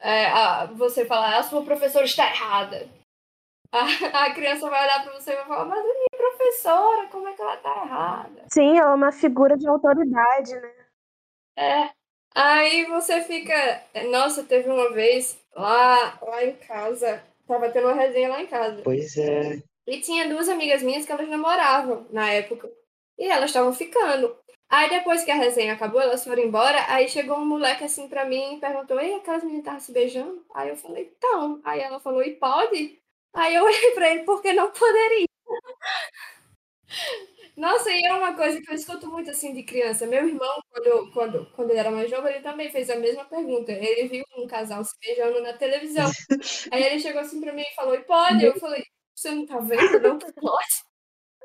[0.00, 2.88] é, a, você falar, a sua professora está errada.
[3.70, 7.28] A, a criança vai olhar para você e vai falar, mas a minha professora, como
[7.28, 8.44] é que ela tá errada?
[8.50, 10.74] Sim, ela é uma figura de autoridade, né?
[11.56, 11.90] É.
[12.34, 13.84] Aí você fica.
[14.10, 18.80] Nossa, teve uma vez lá, lá em casa, tava tendo uma resenha lá em casa.
[18.82, 19.62] Pois é.
[19.86, 22.70] E tinha duas amigas minhas que elas namoravam na época.
[23.20, 24.36] E elas estavam ficando.
[24.68, 26.78] Aí depois que a resenha acabou, elas foram embora.
[26.88, 30.44] Aí chegou um moleque assim pra mim e perguntou: Ei, aquelas meninas estavam se beijando?
[30.54, 31.60] Aí eu falei: Então.
[31.64, 32.98] Aí ela falou: E pode?
[33.34, 35.26] Aí eu olhei pra ele: Por que não poderia?
[37.56, 40.06] Nossa, e é uma coisa que eu escuto muito assim de criança.
[40.06, 43.72] Meu irmão, quando, quando, quando ele era mais jovem, ele também fez a mesma pergunta.
[43.72, 46.10] Ele viu um casal se beijando na televisão.
[46.72, 48.44] Aí ele chegou assim pra mim e falou: e pode?
[48.44, 48.82] Eu falei:
[49.14, 50.00] você não tá vendo?
[50.00, 50.89] Não pode.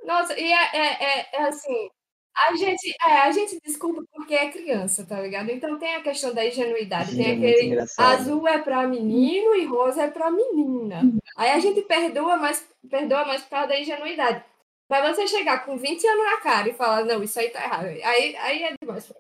[0.06, 1.90] Nossa, e é, é, é, é assim.
[2.36, 5.50] A gente, é, a gente desculpa porque é criança, tá ligado?
[5.50, 7.12] Então tem a questão da ingenuidade.
[7.12, 11.02] Sim, tem é aquele azul é para menino e rosa é para menina.
[11.38, 14.44] Aí a gente perdoa, mas perdoa mais por causa da ingenuidade.
[14.90, 17.86] Mas você chegar com 20 anos na cara e falar, não, isso aí tá errado,
[17.86, 19.12] aí, aí é demais.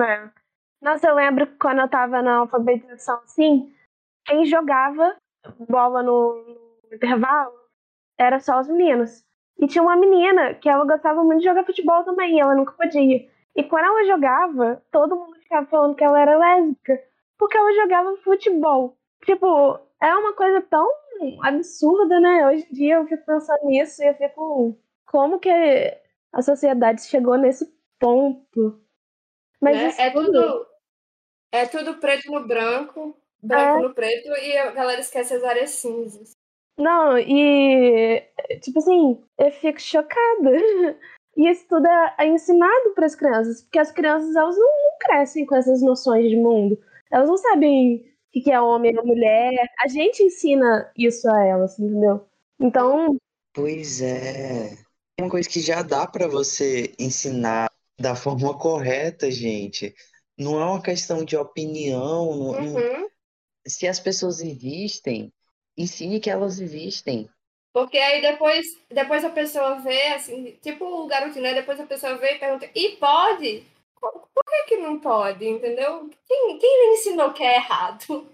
[0.00, 0.30] É.
[0.80, 3.74] Nossa, eu lembro que quando eu tava na alfabetização, assim,
[4.24, 5.16] quem jogava
[5.68, 6.36] bola no,
[6.88, 7.52] no intervalo
[8.18, 9.24] era só os meninos.
[9.58, 12.72] E tinha uma menina que ela gostava muito de jogar futebol também, e ela nunca
[12.72, 13.28] podia.
[13.54, 16.98] E quando ela jogava, todo mundo ficava falando que ela era lésbica,
[17.38, 18.96] porque ela jogava futebol.
[19.24, 20.88] Tipo, é uma coisa tão
[21.42, 22.46] absurda, né?
[22.46, 24.78] Hoje em dia eu fico pensando nisso e eu fico.
[25.06, 25.50] Como que
[26.32, 27.66] a sociedade chegou nesse
[27.98, 28.80] ponto?
[29.60, 30.66] Mas é, é tudo,
[31.52, 33.82] é tudo preto no branco, branco é.
[33.82, 36.39] no preto, e a galera esquece as áreas cinzas.
[36.80, 38.22] Não, e
[38.62, 40.50] tipo assim, eu fico chocada.
[41.36, 45.46] E isso tudo é ensinado para as crianças, porque as crianças elas não, não, crescem
[45.46, 46.76] com essas noções de mundo.
[47.10, 48.04] Elas não sabem
[48.34, 49.70] o que é homem e mulher.
[49.82, 52.26] A gente ensina isso a elas, entendeu?
[52.58, 53.16] Então.
[53.54, 54.74] Pois é.
[55.16, 59.94] É uma coisa que já dá para você ensinar da forma correta, gente.
[60.36, 62.26] Não é uma questão de opinião.
[62.34, 62.72] Não, uhum.
[62.72, 63.08] não...
[63.66, 65.32] Se as pessoas existem,
[65.76, 67.28] ensine que elas existem.
[67.72, 71.54] Porque aí depois, depois a pessoa vê, assim, tipo o garotinho, né?
[71.54, 73.64] Depois a pessoa vê e pergunta, e pode?
[74.00, 75.46] Por que, que não pode?
[75.46, 76.10] Entendeu?
[76.26, 78.26] Quem, quem lhe ensinou que é errado?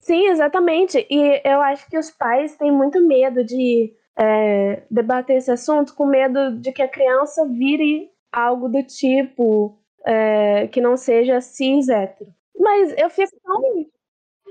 [0.00, 1.06] Sim, exatamente.
[1.10, 6.06] E eu acho que os pais têm muito medo de é, debater esse assunto com
[6.06, 12.32] medo de que a criança vire algo do tipo é, que não seja cis hétero.
[12.58, 13.86] Mas eu fico tão.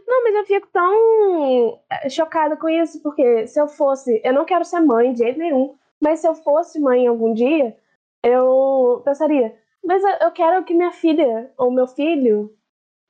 [0.07, 4.21] Não, mas eu fico tão é, chocada com isso, porque se eu fosse.
[4.23, 7.75] Eu não quero ser mãe de jeito nenhum, mas se eu fosse mãe algum dia,
[8.23, 12.55] eu pensaria, mas eu quero que minha filha ou meu filho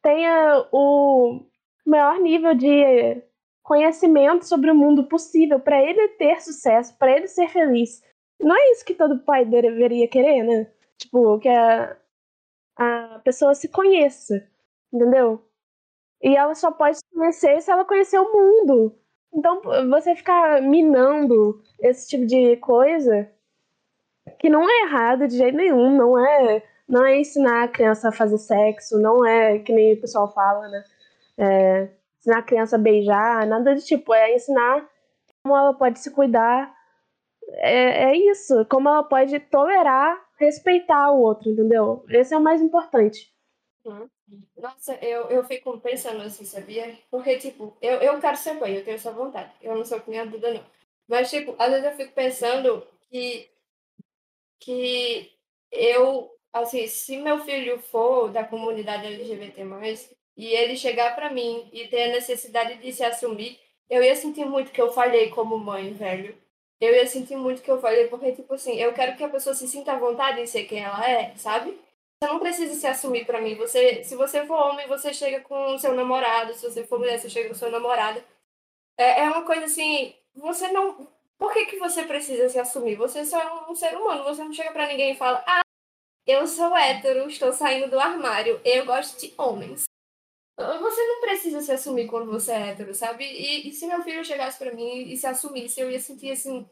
[0.04, 1.42] tenha o
[1.86, 3.24] maior nível de
[3.64, 8.04] conhecimento sobre o mundo possível para ele ter sucesso, para ele ser feliz.
[8.40, 10.72] Não é isso que todo pai deveria querer, né?
[10.98, 11.98] Tipo, que a,
[12.78, 14.48] a pessoa se conheça,
[14.94, 15.44] entendeu?
[16.22, 18.96] E ela só pode conhecer se ela conhecer o mundo.
[19.34, 23.30] Então, você ficar minando esse tipo de coisa,
[24.40, 28.14] que não é errado de jeito nenhum, não é, não é ensinar a criança a
[28.14, 30.84] fazer sexo, não é que nem o pessoal fala, né?
[31.38, 31.90] É,
[32.20, 34.88] ensinar a criança a beijar, nada de tipo, é ensinar
[35.44, 36.74] como ela pode se cuidar.
[37.58, 42.04] É, é isso, como ela pode tolerar, respeitar o outro, entendeu?
[42.10, 43.35] Esse é o mais importante.
[44.58, 46.98] Nossa, eu, eu fico pensando assim, sabia?
[47.12, 49.52] Porque, tipo, eu, eu quero ser mãe, eu tenho essa vontade.
[49.62, 50.66] Eu não sou que nem a Duda, não.
[51.08, 53.50] Mas, tipo, às vezes eu fico pensando que,
[54.60, 55.32] que
[55.72, 61.88] eu, assim, se meu filho for da comunidade LGBT+, e ele chegar para mim e
[61.88, 63.60] ter a necessidade de se assumir,
[63.90, 66.36] eu ia sentir muito que eu falhei como mãe, velho.
[66.82, 69.56] Eu ia sentir muito que eu falhei, porque, tipo assim, eu quero que a pessoa
[69.56, 71.78] se sinta à vontade em ser quem ela é, sabe?
[72.22, 73.56] Você não precisa se assumir para mim.
[73.56, 76.54] Você, se você for homem, você chega com o seu namorado.
[76.54, 78.24] Se você for mulher, você chega com o seu namorado.
[78.98, 81.08] É, é uma coisa assim, você não...
[81.38, 82.96] Por que, que você precisa se assumir?
[82.96, 84.24] Você só é um ser humano.
[84.24, 85.62] Você não chega para ninguém e fala, ah,
[86.26, 89.84] eu sou hétero, estou saindo do armário, eu gosto de homens.
[90.58, 93.26] Você não precisa se assumir quando você é hétero, sabe?
[93.26, 96.68] E, e se meu filho chegasse para mim e se assumisse, eu ia sentir assim.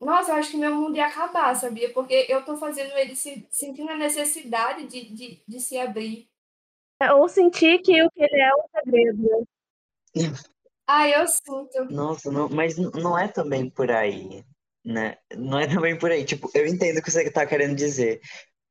[0.00, 1.92] Nossa, eu acho que meu mundo ia acabar, sabia?
[1.92, 6.28] Porque eu tô fazendo ele se, sentindo a necessidade de, de, de se abrir.
[7.00, 9.48] É, ou sentir que o que ele é é um segredo.
[10.86, 11.84] Ah, eu sinto.
[11.90, 14.44] Nossa, não, mas não é também por aí,
[14.84, 15.18] né?
[15.36, 16.24] Não é também por aí.
[16.24, 18.20] Tipo, eu entendo o que você tá querendo dizer.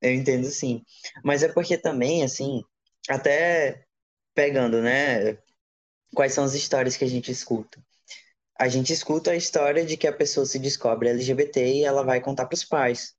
[0.02, 0.84] Eu entendo sim.
[1.24, 2.64] Mas é porque também, assim,
[3.10, 3.86] até
[4.34, 5.38] pegando, né?
[6.14, 7.84] Quais são as histórias que a gente escuta?
[8.58, 12.22] A gente escuta a história de que a pessoa se descobre LGBT e ela vai
[12.22, 13.16] contar para os pais.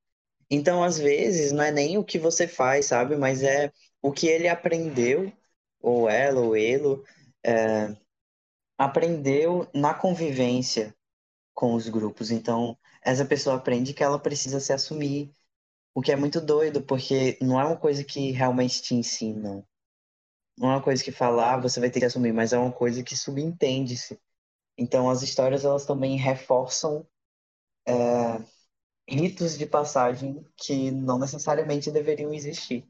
[0.51, 3.17] Então, às vezes, não é nem o que você faz, sabe?
[3.17, 3.73] Mas é
[4.03, 5.33] o que ele aprendeu,
[5.81, 7.03] ou ela, ou ele,
[7.45, 7.97] é,
[8.79, 10.95] aprendeu na convivência
[11.55, 12.31] com os grupos.
[12.31, 15.33] Então, essa pessoa aprende que ela precisa se assumir,
[15.95, 19.67] o que é muito doido, porque não é uma coisa que realmente te ensinam
[20.59, 22.73] não é uma coisa que falar, ah, você vai ter que assumir, mas é uma
[22.73, 24.19] coisa que subentende-se.
[24.79, 27.07] Então, as histórias, elas também reforçam
[27.87, 27.93] é,
[29.09, 32.87] ritos de passagem que não necessariamente deveriam existir.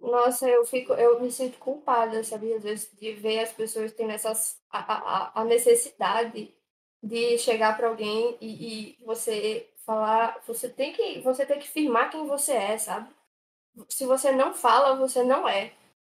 [0.00, 4.12] Nossa, eu fico, eu me sinto culpada, sabe, às vezes, de ver as pessoas tendo
[4.12, 6.54] essas, a, a, a necessidade
[7.02, 12.10] de chegar para alguém e, e, você falar, você tem que, você tem que firmar
[12.10, 13.08] quem você é, sabe?
[13.88, 15.72] Se você não fala, você não é.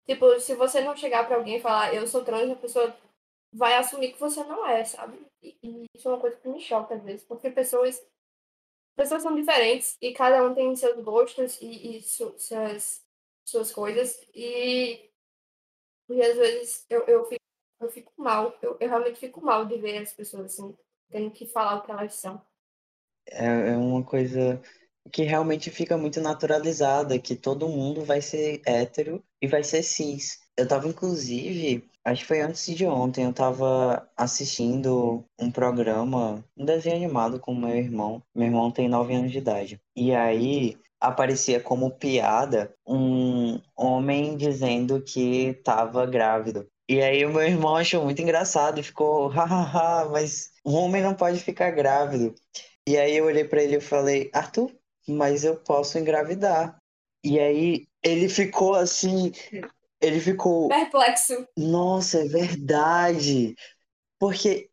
[0.06, 2.94] Tipo, se você não chegar pra alguém e falar, eu sou trans, a pessoa
[3.52, 5.18] vai assumir que você não é, sabe?
[5.42, 8.02] E, isso é uma coisa que me choca às vezes, porque pessoas
[8.96, 13.02] pessoas são diferentes e cada um tem seus gostos e, e su, suas,
[13.46, 15.10] suas coisas e,
[16.10, 17.44] e às vezes eu, eu, fico,
[17.80, 20.76] eu fico mal, eu, eu realmente fico mal de ver as pessoas assim,
[21.10, 22.44] tendo que falar o que elas são.
[23.26, 24.60] É, é uma coisa
[25.10, 30.40] que realmente fica muito naturalizada, que todo mundo vai ser hétero e vai ser cis.
[30.56, 36.64] Eu tava, inclusive, acho que foi antes de ontem, eu tava assistindo um programa, um
[36.64, 38.22] desenho animado com meu irmão.
[38.34, 39.80] Meu irmão tem 9 anos de idade.
[39.96, 46.66] E aí aparecia como piada um homem dizendo que tava grávido.
[46.88, 51.14] E aí o meu irmão achou muito engraçado e ficou, hahaha, mas um homem não
[51.14, 52.34] pode ficar grávido.
[52.86, 54.70] E aí eu olhei para ele e falei, Arthur,
[55.08, 56.76] mas eu posso engravidar.
[57.24, 59.32] E aí ele ficou assim,
[60.00, 61.46] ele ficou perplexo.
[61.56, 63.54] Nossa, é verdade.
[64.18, 64.70] Porque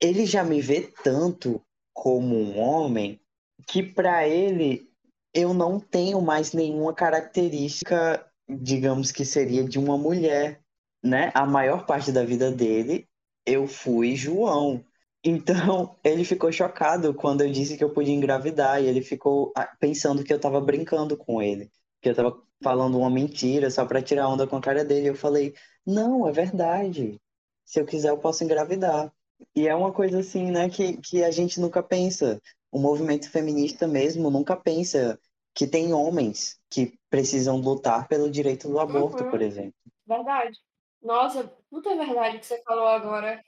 [0.00, 1.62] ele já me vê tanto
[1.92, 3.20] como um homem
[3.66, 4.88] que para ele
[5.32, 10.60] eu não tenho mais nenhuma característica, digamos que seria de uma mulher,
[11.02, 11.30] né?
[11.34, 13.08] A maior parte da vida dele
[13.44, 14.84] eu fui João.
[15.24, 19.70] Então, ele ficou chocado quando eu disse que eu podia engravidar e ele ficou ah,
[19.78, 21.70] pensando que eu tava brincando com ele,
[22.00, 25.08] que eu tava falando uma mentira só para tirar onda com a cara dele.
[25.08, 25.54] Eu falei:
[25.86, 27.20] "Não, é verdade.
[27.64, 29.12] Se eu quiser eu posso engravidar".
[29.54, 32.40] E é uma coisa assim, né, que, que a gente nunca pensa.
[32.72, 35.18] O movimento feminista mesmo nunca pensa
[35.54, 39.30] que tem homens que precisam lutar pelo direito do aborto, uhum.
[39.30, 39.74] por exemplo.
[40.06, 40.58] Verdade.
[41.02, 43.40] Nossa, puta verdade que você falou agora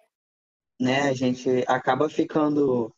[0.80, 2.94] né, a gente acaba ficando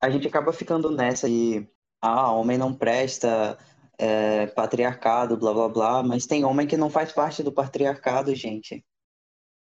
[0.00, 1.66] a gente acaba ficando nessa e
[2.00, 3.58] ah, homem não presta,
[3.98, 8.84] é, patriarcado, blá blá blá, mas tem homem que não faz parte do patriarcado, gente.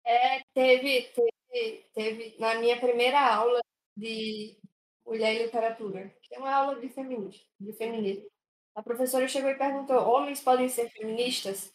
[0.06, 1.12] É, teve,
[1.52, 3.60] teve, teve na minha primeira aula
[3.98, 4.58] de
[5.06, 8.26] mulher e literatura, que é uma aula de feminismo, de feminismo.
[8.76, 11.74] A professora chegou e perguntou: homens podem ser feministas?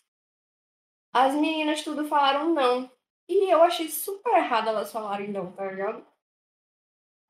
[1.12, 2.90] As meninas tudo falaram não.
[3.28, 6.06] E eu achei super errado elas falarem não, tá ligado?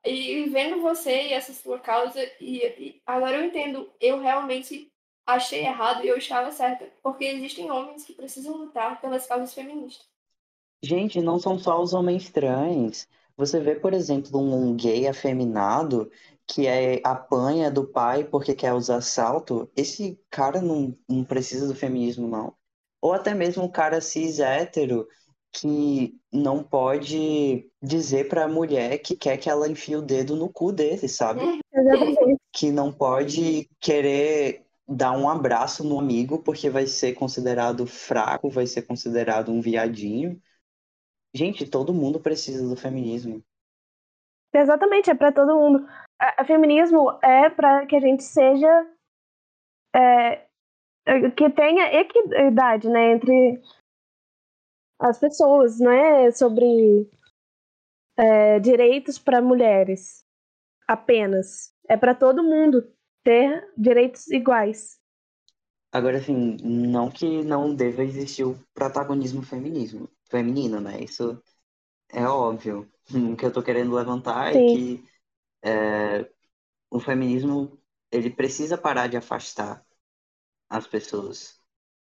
[0.03, 4.90] E vendo você e essa sua causa, e, e, agora eu entendo, eu realmente
[5.31, 6.87] achei errado e eu estava certa.
[7.01, 10.05] Porque existem homens que precisam lutar pelas causas feministas.
[10.83, 13.07] Gente, não são só os homens trans.
[13.37, 16.11] Você vê, por exemplo, um gay afeminado
[16.47, 19.69] que é, apanha do pai porque quer usar salto.
[19.75, 22.53] Esse cara não, não precisa do feminismo, não.
[23.01, 25.07] Ou até mesmo um cara cis hétero
[25.51, 30.49] que não pode dizer para a mulher que quer que ela enfie o dedo no
[30.49, 31.41] cu dele, sabe?
[32.51, 34.65] Que não pode querer
[34.95, 40.41] dar um abraço no amigo porque vai ser considerado fraco, vai ser considerado um viadinho.
[41.33, 43.41] Gente, todo mundo precisa do feminismo.
[44.53, 45.87] Exatamente, é para todo mundo.
[46.39, 48.87] O feminismo é para que a gente seja
[49.95, 50.45] é,
[51.35, 53.61] que tenha equidade, né, entre
[54.99, 57.09] as pessoas, né, sobre
[58.17, 60.25] é, direitos para mulheres
[60.87, 61.73] apenas.
[61.87, 64.99] É para todo mundo ter direitos iguais.
[65.91, 71.03] Agora, assim, não que não deva existir o protagonismo feminismo, feminino, né?
[71.03, 71.41] Isso
[72.09, 72.89] é óbvio.
[73.33, 74.59] O que eu tô querendo levantar é Sim.
[74.59, 75.03] é que
[75.63, 76.31] é,
[76.89, 77.77] o feminismo
[78.09, 79.85] ele precisa parar de afastar
[80.69, 81.61] as pessoas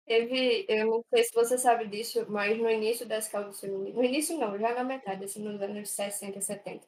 [0.06, 4.04] Teve, eu não sei se você sabe disso, mas no início das causas femininas, no
[4.04, 6.86] início não, já na metade, assim, nos anos 60, 70,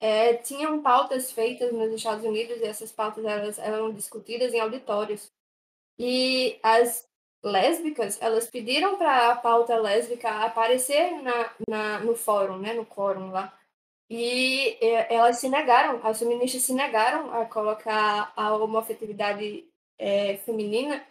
[0.00, 5.32] é, tinham pautas feitas nos Estados Unidos e essas pautas elas eram discutidas em auditórios.
[5.98, 7.08] E as
[7.42, 13.30] lésbicas, elas pediram para a pauta lésbica aparecer na, na, no fórum, né, no quórum
[13.30, 13.56] lá.
[14.08, 19.64] E é, elas se negaram, as feministas se negaram a colocar a homoafetividade
[19.98, 21.04] é, feminina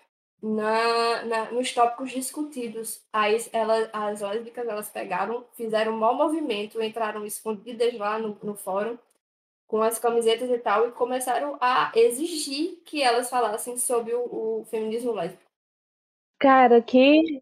[0.44, 3.02] na, na, nos tópicos discutidos.
[3.14, 8.54] Aí ela, as lésbicas elas pegaram, fizeram um mau movimento, entraram escondidas lá no, no
[8.54, 8.98] fórum
[9.66, 14.66] com as camisetas e tal e começaram a exigir que elas falassem sobre o, o
[14.66, 15.42] feminismo lésbico.
[16.38, 17.42] Cara, que,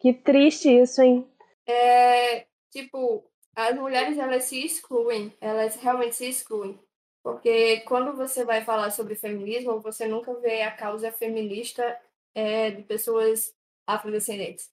[0.00, 1.26] que triste isso, hein?
[1.64, 3.24] É, tipo,
[3.54, 6.76] as mulheres elas se excluem, elas realmente se excluem.
[7.22, 11.96] Porque quando você vai falar sobre feminismo, você nunca vê a causa feminista
[12.34, 13.54] é, de pessoas
[13.86, 14.70] afrodescendentes.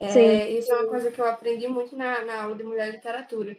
[0.00, 3.56] É, isso é uma coisa que eu aprendi muito na, na aula de mulher literatura.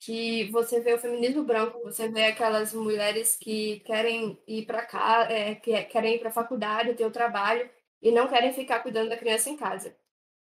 [0.00, 5.26] Que você vê o feminismo branco, você vê aquelas mulheres que querem ir para cá,
[5.30, 7.68] é, que querem ir para a faculdade, ter o trabalho
[8.00, 9.96] e não querem ficar cuidando da criança em casa.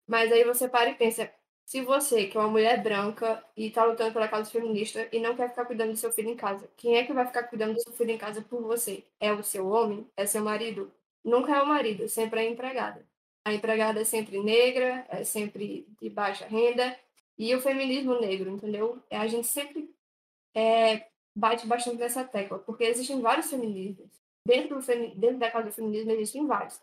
[0.06, 1.32] Mas aí você para e pensa,
[1.64, 5.36] se você, que é uma mulher branca e tá lutando pela causa feminista e não
[5.36, 7.82] quer ficar cuidando do seu filho em casa, quem é que vai ficar cuidando do
[7.82, 9.04] seu filho em casa por você?
[9.20, 10.08] É o seu homem?
[10.16, 10.92] É seu marido?
[11.26, 13.04] Nunca é o marido, sempre é a empregada.
[13.44, 16.96] A empregada é sempre negra, é sempre de baixa renda,
[17.36, 19.02] e o feminismo negro, entendeu?
[19.10, 19.92] É, a gente sempre
[20.54, 21.04] é,
[21.34, 24.08] bate bastante nessa tecla, porque existem vários feminismos.
[24.46, 26.80] Dentro, do, dentro da causa do feminismo existem vários.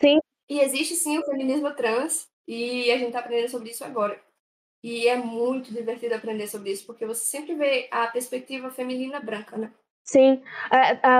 [0.00, 0.20] Sim.
[0.48, 4.18] E existe sim o feminismo trans, e a gente está aprendendo sobre isso agora.
[4.82, 9.58] E é muito divertido aprender sobre isso, porque você sempre vê a perspectiva feminina branca,
[9.58, 9.70] né?
[10.02, 10.40] Sim,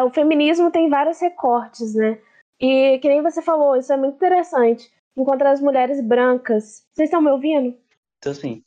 [0.06, 2.18] o feminismo tem vários recortes, né?
[2.60, 4.90] E que nem você falou, isso é muito interessante.
[5.16, 6.86] Enquanto as mulheres brancas.
[6.92, 7.76] Vocês estão me ouvindo?
[8.20, 8.62] Tô sim.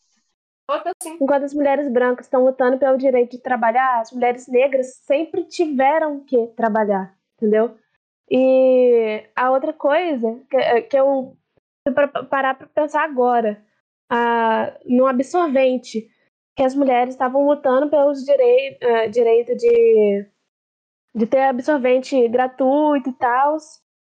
[1.19, 6.23] Enquanto as mulheres brancas estão lutando pelo direito de trabalhar, as mulheres negras sempre tiveram
[6.23, 7.75] que trabalhar, entendeu?
[8.29, 11.35] E a outra coisa que, que eu
[11.95, 13.63] para parar para pensar agora,
[14.09, 16.07] ah, no absorvente,
[16.55, 20.27] que as mulheres estavam lutando pelos direitos uh, direito de,
[21.13, 23.57] de ter absorvente gratuito e tal,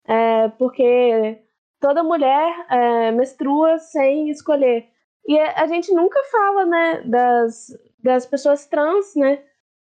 [0.07, 1.41] é, porque
[1.79, 4.87] toda mulher é, menstrua sem escolher.
[5.27, 7.67] E a gente nunca fala, né, das,
[8.03, 9.41] das pessoas trans, né,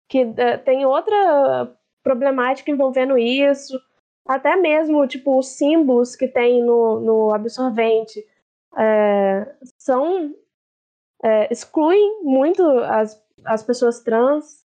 [0.08, 3.80] que uh, tem outra problemática envolvendo isso,
[4.26, 8.24] até mesmo tipo os símbolos que tem no, no absorvente
[8.76, 10.34] é, são
[11.22, 14.64] é, excluem muito as, as pessoas trans.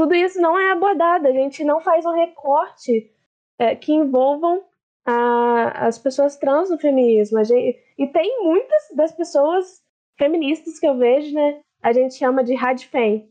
[0.00, 3.12] Tudo isso não é abordado, a gente não faz um recorte
[3.58, 4.64] é, que envolvam
[5.04, 7.44] a, as pessoas trans no feminismo.
[7.44, 9.82] Gente, e tem muitas das pessoas
[10.18, 11.60] feministas que eu vejo, né?
[11.82, 13.30] A gente chama de radfem,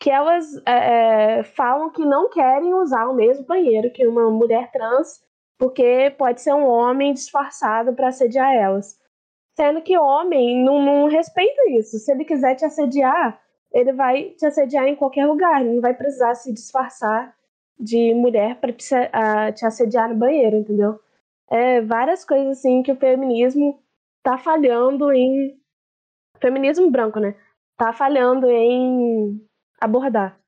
[0.00, 4.72] que elas é, é, falam que não querem usar o mesmo banheiro que uma mulher
[4.72, 5.22] trans,
[5.56, 8.98] porque pode ser um homem disfarçado para assediar elas.
[9.56, 12.00] Sendo que homem não, não, respeita isso.
[12.00, 13.39] Se ele quiser te assediar,
[13.72, 15.60] ele vai te assediar em qualquer lugar.
[15.60, 17.34] Ele não vai precisar se disfarçar
[17.78, 21.00] de mulher para te, assediar no banheiro, entendeu?
[21.50, 23.82] É, várias coisas assim que o feminismo
[24.22, 25.58] tá falhando em.
[26.40, 27.34] Feminismo branco, né?
[27.76, 29.44] Tá falhando em
[29.80, 30.38] abordar.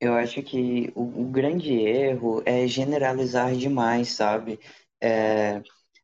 [0.00, 4.58] Eu acho que o, o grande erro é generalizar demais, sabe?
[5.00, 5.62] É,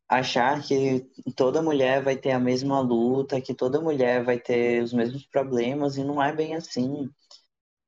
[0.09, 1.01] achar que
[1.35, 5.97] toda mulher vai ter a mesma luta, que toda mulher vai ter os mesmos problemas,
[5.97, 7.07] e não é bem assim.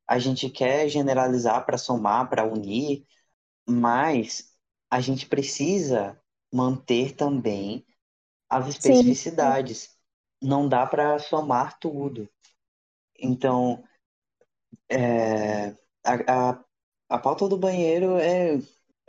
[0.07, 3.05] A gente quer generalizar para somar, para unir,
[3.67, 4.55] mas
[4.89, 6.21] a gente precisa
[6.53, 7.85] manter também
[8.47, 9.79] as especificidades.
[9.79, 9.89] Sim.
[10.43, 12.29] Não dá para somar tudo.
[13.17, 13.83] Então,
[14.89, 15.69] é,
[16.03, 16.65] a, a,
[17.09, 18.59] a pauta do banheiro é,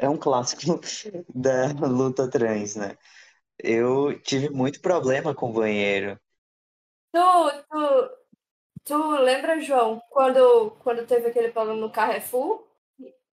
[0.02, 0.80] é um clássico
[1.32, 2.98] da luta trans, né?
[3.58, 6.18] Eu tive muito problema com o banheiro.
[7.12, 7.20] Tu,
[7.70, 8.10] tu,
[8.84, 12.66] tu lembra, João, quando, quando teve aquele problema no Carrefour?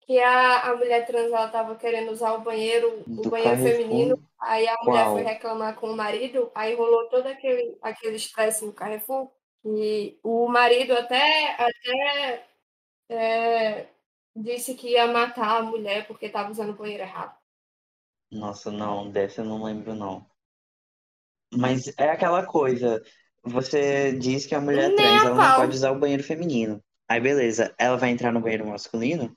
[0.02, 3.72] Que a, a mulher trans ela tava querendo usar o banheiro, o banheiro Carrefour?
[3.72, 8.66] feminino, aí a mulher foi reclamar com o marido, aí rolou todo aquele aquele estresse
[8.66, 9.30] no Carrefour.
[9.64, 12.48] E o marido até, até
[13.10, 13.88] é,
[14.36, 17.38] disse que ia matar a mulher porque estava usando o banheiro errado.
[18.32, 20.26] Nossa, não, dessa eu não lembro, não.
[21.54, 23.02] Mas é aquela coisa,
[23.44, 26.84] você diz que a mulher Nem trans a ela não pode usar o banheiro feminino.
[27.08, 29.36] Aí beleza, ela vai entrar no banheiro masculino?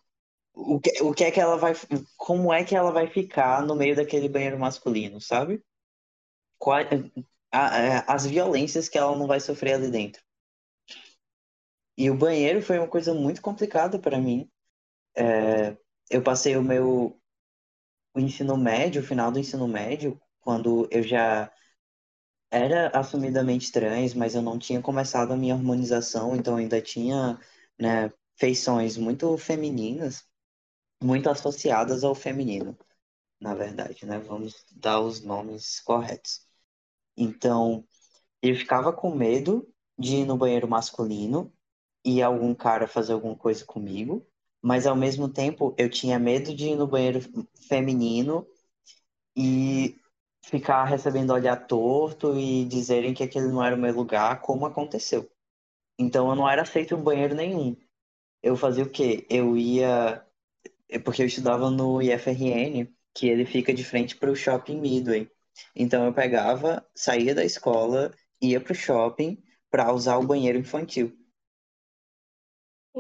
[0.55, 1.75] O que, o que é que ela vai.
[2.17, 5.63] Como é que ela vai ficar no meio daquele banheiro masculino, sabe?
[6.59, 6.79] Qual,
[7.53, 7.67] a,
[7.99, 10.23] a, as violências que ela não vai sofrer ali dentro.
[11.97, 14.51] E o banheiro foi uma coisa muito complicada para mim.
[15.19, 15.77] É,
[16.11, 17.21] eu passei o meu
[18.15, 21.51] o ensino médio, o final do ensino médio, quando eu já
[22.51, 27.39] era assumidamente trans, mas eu não tinha começado a minha harmonização, então ainda tinha
[27.79, 30.25] né, feições muito femininas,
[31.03, 32.79] muito associadas ao feminino,
[33.41, 34.19] na verdade, né?
[34.21, 36.43] Vamos dar os nomes corretos.
[37.17, 37.85] Então,
[38.43, 39.69] eu ficava com medo
[39.99, 41.53] de ir no banheiro masculino
[42.05, 44.27] e algum cara fazer alguma coisa comigo,
[44.63, 47.21] mas ao mesmo tempo eu tinha medo de ir no banheiro
[47.69, 48.47] feminino
[49.37, 49.97] e
[50.45, 55.31] ficar recebendo olhar torto e dizerem que aquele não era o meu lugar, como aconteceu.
[55.99, 57.77] Então eu não era aceito em banheiro nenhum.
[58.43, 59.27] Eu fazia o quê?
[59.31, 60.25] Eu ia.
[61.05, 65.31] Porque eu estudava no IFRN, que ele fica de frente para o shopping Midway.
[65.75, 71.13] Então eu pegava, saía da escola, ia pro shopping para usar o banheiro infantil.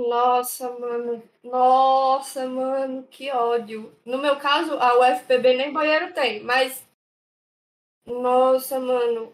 [0.06, 1.22] Nossa, mano.
[1.42, 3.92] Nossa, mano, que ódio.
[4.04, 6.86] No meu caso, a UFPB nem banheiro tem, mas.
[8.06, 9.32] Nossa, mano.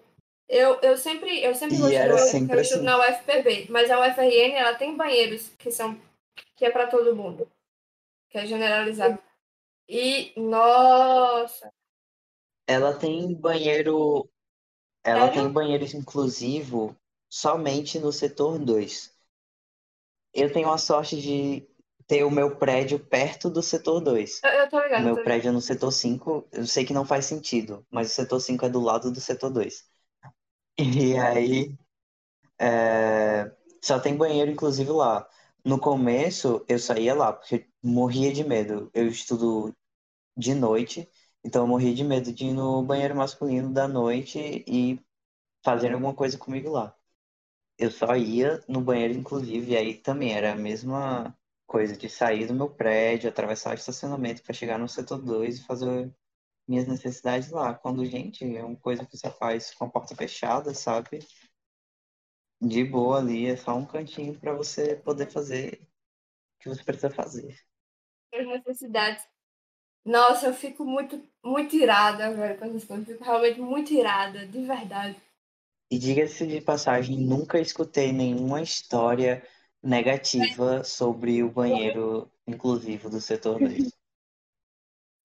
[0.49, 2.83] Eu, eu sempre, eu sempre gostei do sempre assim.
[2.83, 5.99] na UFPB, mas a UFRN ela tem banheiros que são
[6.57, 7.51] que é para todo mundo,
[8.31, 9.19] que é generalizado.
[9.89, 11.73] E nossa,
[12.67, 14.29] Ela tem banheiro.
[15.05, 15.43] Ela Sério?
[15.43, 16.97] tem banheiro inclusivo
[17.31, 19.14] somente no setor 2.
[20.35, 21.67] Eu tenho a sorte de
[22.07, 24.45] ter o meu prédio perto do setor 2.
[24.45, 26.47] eu, eu tô O ligada, meu tô prédio é no setor 5.
[26.53, 29.51] Eu sei que não faz sentido, mas o setor 5 é do lado do setor
[29.51, 29.85] 2.
[30.79, 31.77] E aí,
[32.61, 33.53] é,
[33.83, 35.29] só tem banheiro inclusive lá.
[35.65, 38.91] No começo, eu saía lá, porque eu morria de medo.
[38.95, 39.75] Eu estudo
[40.37, 41.09] de noite,
[41.45, 45.01] então eu morria de medo de ir no banheiro masculino da noite e
[45.65, 46.97] fazer alguma coisa comigo lá.
[47.79, 51.37] Eu só ia no banheiro inclusive, e aí também era a mesma
[51.67, 55.65] coisa de sair do meu prédio, atravessar o estacionamento para chegar no setor 2 e
[55.65, 56.15] fazer
[56.69, 57.75] minhas necessidades lá.
[57.75, 61.27] Quando, gente, é uma coisa que você faz com a porta fechada, sabe?
[62.61, 67.11] De boa ali, é só um cantinho para você poder fazer o que você precisa
[67.11, 67.59] fazer.
[68.33, 69.27] As necessidades.
[70.05, 73.07] Nossa, eu fico muito, muito irada, velho, com essas coisas.
[73.07, 75.21] Fico realmente muito irada, de verdade.
[75.91, 79.47] E diga-se de passagem, nunca escutei nenhuma história
[79.83, 83.93] negativa sobre o banheiro inclusivo do setor 2.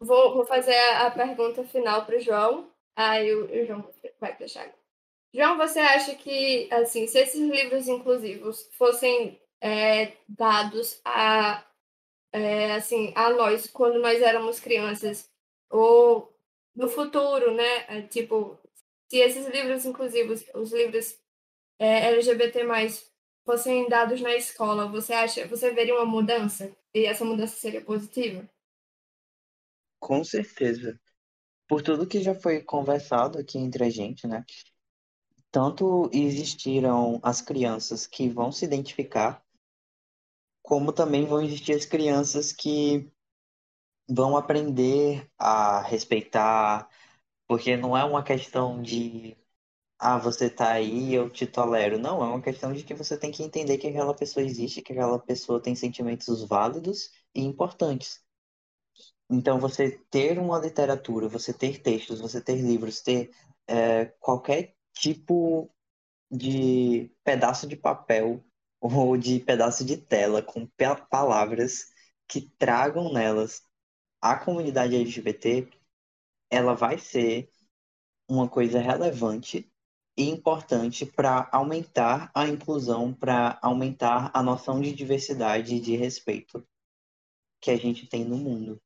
[0.02, 2.72] Vou, vou fazer a, a pergunta final para o João.
[2.95, 4.69] Aí o, o João vai deixar.
[5.34, 11.65] João, você acha que, assim, se esses livros inclusivos fossem é, dados a,
[12.31, 15.30] é, assim, a nós quando nós éramos crianças,
[15.69, 16.34] ou
[16.76, 17.86] no futuro, né?
[17.88, 18.57] É, tipo,
[19.10, 21.18] se esses livros inclusivos, os livros
[21.80, 22.61] é, LGBT+,
[23.44, 26.72] fossem dados na escola, você acha, você veria uma mudança?
[26.94, 28.48] E essa mudança seria positiva?
[29.99, 30.99] Com certeza.
[31.68, 34.45] Por tudo que já foi conversado aqui entre a gente, né?
[35.52, 39.44] Tanto existiram as crianças que vão se identificar,
[40.61, 43.11] como também vão existir as crianças que
[44.07, 46.88] vão aprender a respeitar,
[47.49, 49.38] porque não é uma questão de
[49.99, 51.99] ah, você tá aí, eu te tolero.
[51.99, 54.93] Não, é uma questão de que você tem que entender que aquela pessoa existe, que
[54.93, 58.21] aquela pessoa tem sentimentos válidos e importantes.
[59.30, 63.31] Então, você ter uma literatura, você ter textos, você ter livros, ter
[63.67, 65.69] é, qualquer tipo
[66.31, 68.43] de pedaço de papel
[68.81, 71.88] ou de pedaço de tela com pa- palavras
[72.27, 73.63] que tragam nelas
[74.21, 75.69] a comunidade LGBT,
[76.49, 77.49] ela vai ser
[78.30, 79.69] uma coisa relevante
[80.17, 86.65] e importante para aumentar a inclusão, para aumentar a noção de diversidade e de respeito
[87.61, 88.81] que a gente tem no mundo.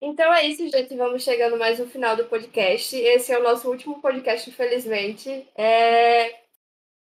[0.00, 0.94] Então é isso, gente.
[0.94, 2.94] Vamos chegando mais no final do podcast.
[2.96, 5.48] Esse é o nosso último podcast, infelizmente.
[5.56, 6.46] É...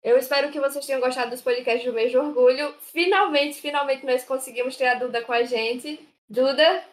[0.03, 2.76] Eu espero que vocês tenham gostado dos podcasts do mês de orgulho.
[2.80, 5.99] Finalmente, finalmente nós conseguimos ter a Duda com a gente.
[6.30, 6.84] Duda,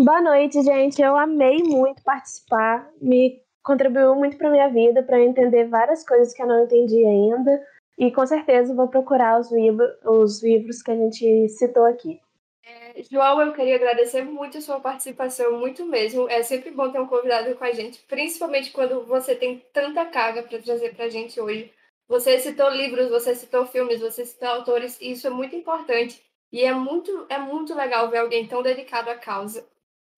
[0.00, 1.02] Boa noite, gente.
[1.02, 2.88] Eu amei muito participar.
[3.00, 7.66] Me contribuiu muito para minha vida, para entender várias coisas que eu não entendi ainda.
[7.98, 12.20] E com certeza vou procurar os, livro, os livros que a gente citou aqui.
[12.64, 16.28] é, João, eu queria agradecer muito a sua participação, muito mesmo.
[16.28, 20.44] É sempre bom ter um convidado com a gente, principalmente quando você tem tanta carga
[20.44, 21.72] para trazer para a gente hoje.
[22.06, 26.22] Você citou livros, você citou filmes, você citou autores, e isso é muito importante.
[26.52, 29.66] E é muito, é muito legal ver alguém tão dedicado à causa.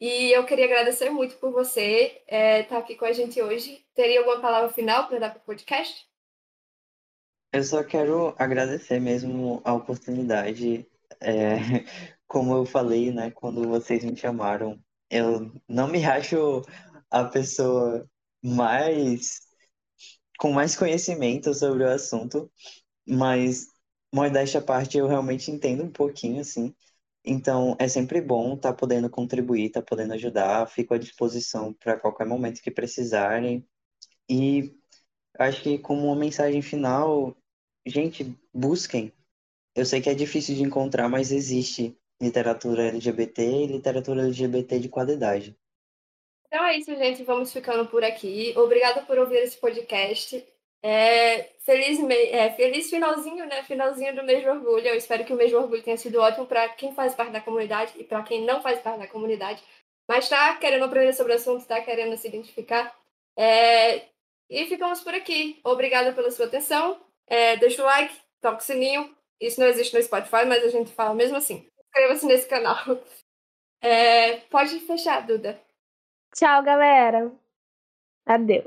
[0.00, 3.84] E eu queria agradecer muito por você estar aqui com a gente hoje.
[3.94, 6.08] Teria alguma palavra final para dar para o podcast?
[7.52, 10.88] Eu só quero agradecer mesmo a oportunidade.
[11.20, 11.56] É,
[12.26, 16.62] como eu falei, né, quando vocês me chamaram, eu não me acho
[17.10, 18.08] a pessoa
[18.42, 19.40] mais
[20.38, 22.50] com mais conhecimento sobre o assunto,
[23.06, 23.66] mas
[24.14, 26.74] modéstia à parte, eu realmente entendo um pouquinho, assim.
[27.24, 30.66] Então, é sempre bom estar podendo contribuir, estar podendo ajudar.
[30.68, 33.66] Fico à disposição para qualquer momento que precisarem.
[34.28, 34.74] E
[35.38, 37.36] acho que como uma mensagem final,
[37.86, 39.12] gente, busquem.
[39.74, 44.88] Eu sei que é difícil de encontrar, mas existe literatura LGBT e literatura LGBT de
[44.88, 45.56] qualidade.
[46.46, 47.22] Então é isso, gente.
[47.22, 48.52] Vamos ficando por aqui.
[48.56, 50.44] Obrigada por ouvir esse podcast.
[50.82, 52.14] É, feliz, me...
[52.14, 53.62] é, feliz finalzinho, né?
[53.64, 54.86] Finalzinho do de orgulho.
[54.88, 57.92] Eu espero que o de orgulho tenha sido ótimo para quem faz parte da comunidade
[57.98, 59.62] e para quem não faz parte da comunidade,
[60.08, 62.94] mas está querendo aprender sobre o assunto, está querendo se identificar.
[63.36, 64.08] É,
[64.50, 65.60] E ficamos por aqui.
[65.64, 67.00] Obrigada pela sua atenção.
[67.26, 69.14] É, deixa o like, toca o sininho.
[69.40, 71.66] Isso não existe no Spotify, mas a gente fala mesmo assim.
[71.86, 72.76] Inscreva-se nesse canal.
[73.82, 75.60] É, Pode fechar, Duda.
[76.34, 77.32] Tchau, galera.
[78.26, 78.64] Adeus.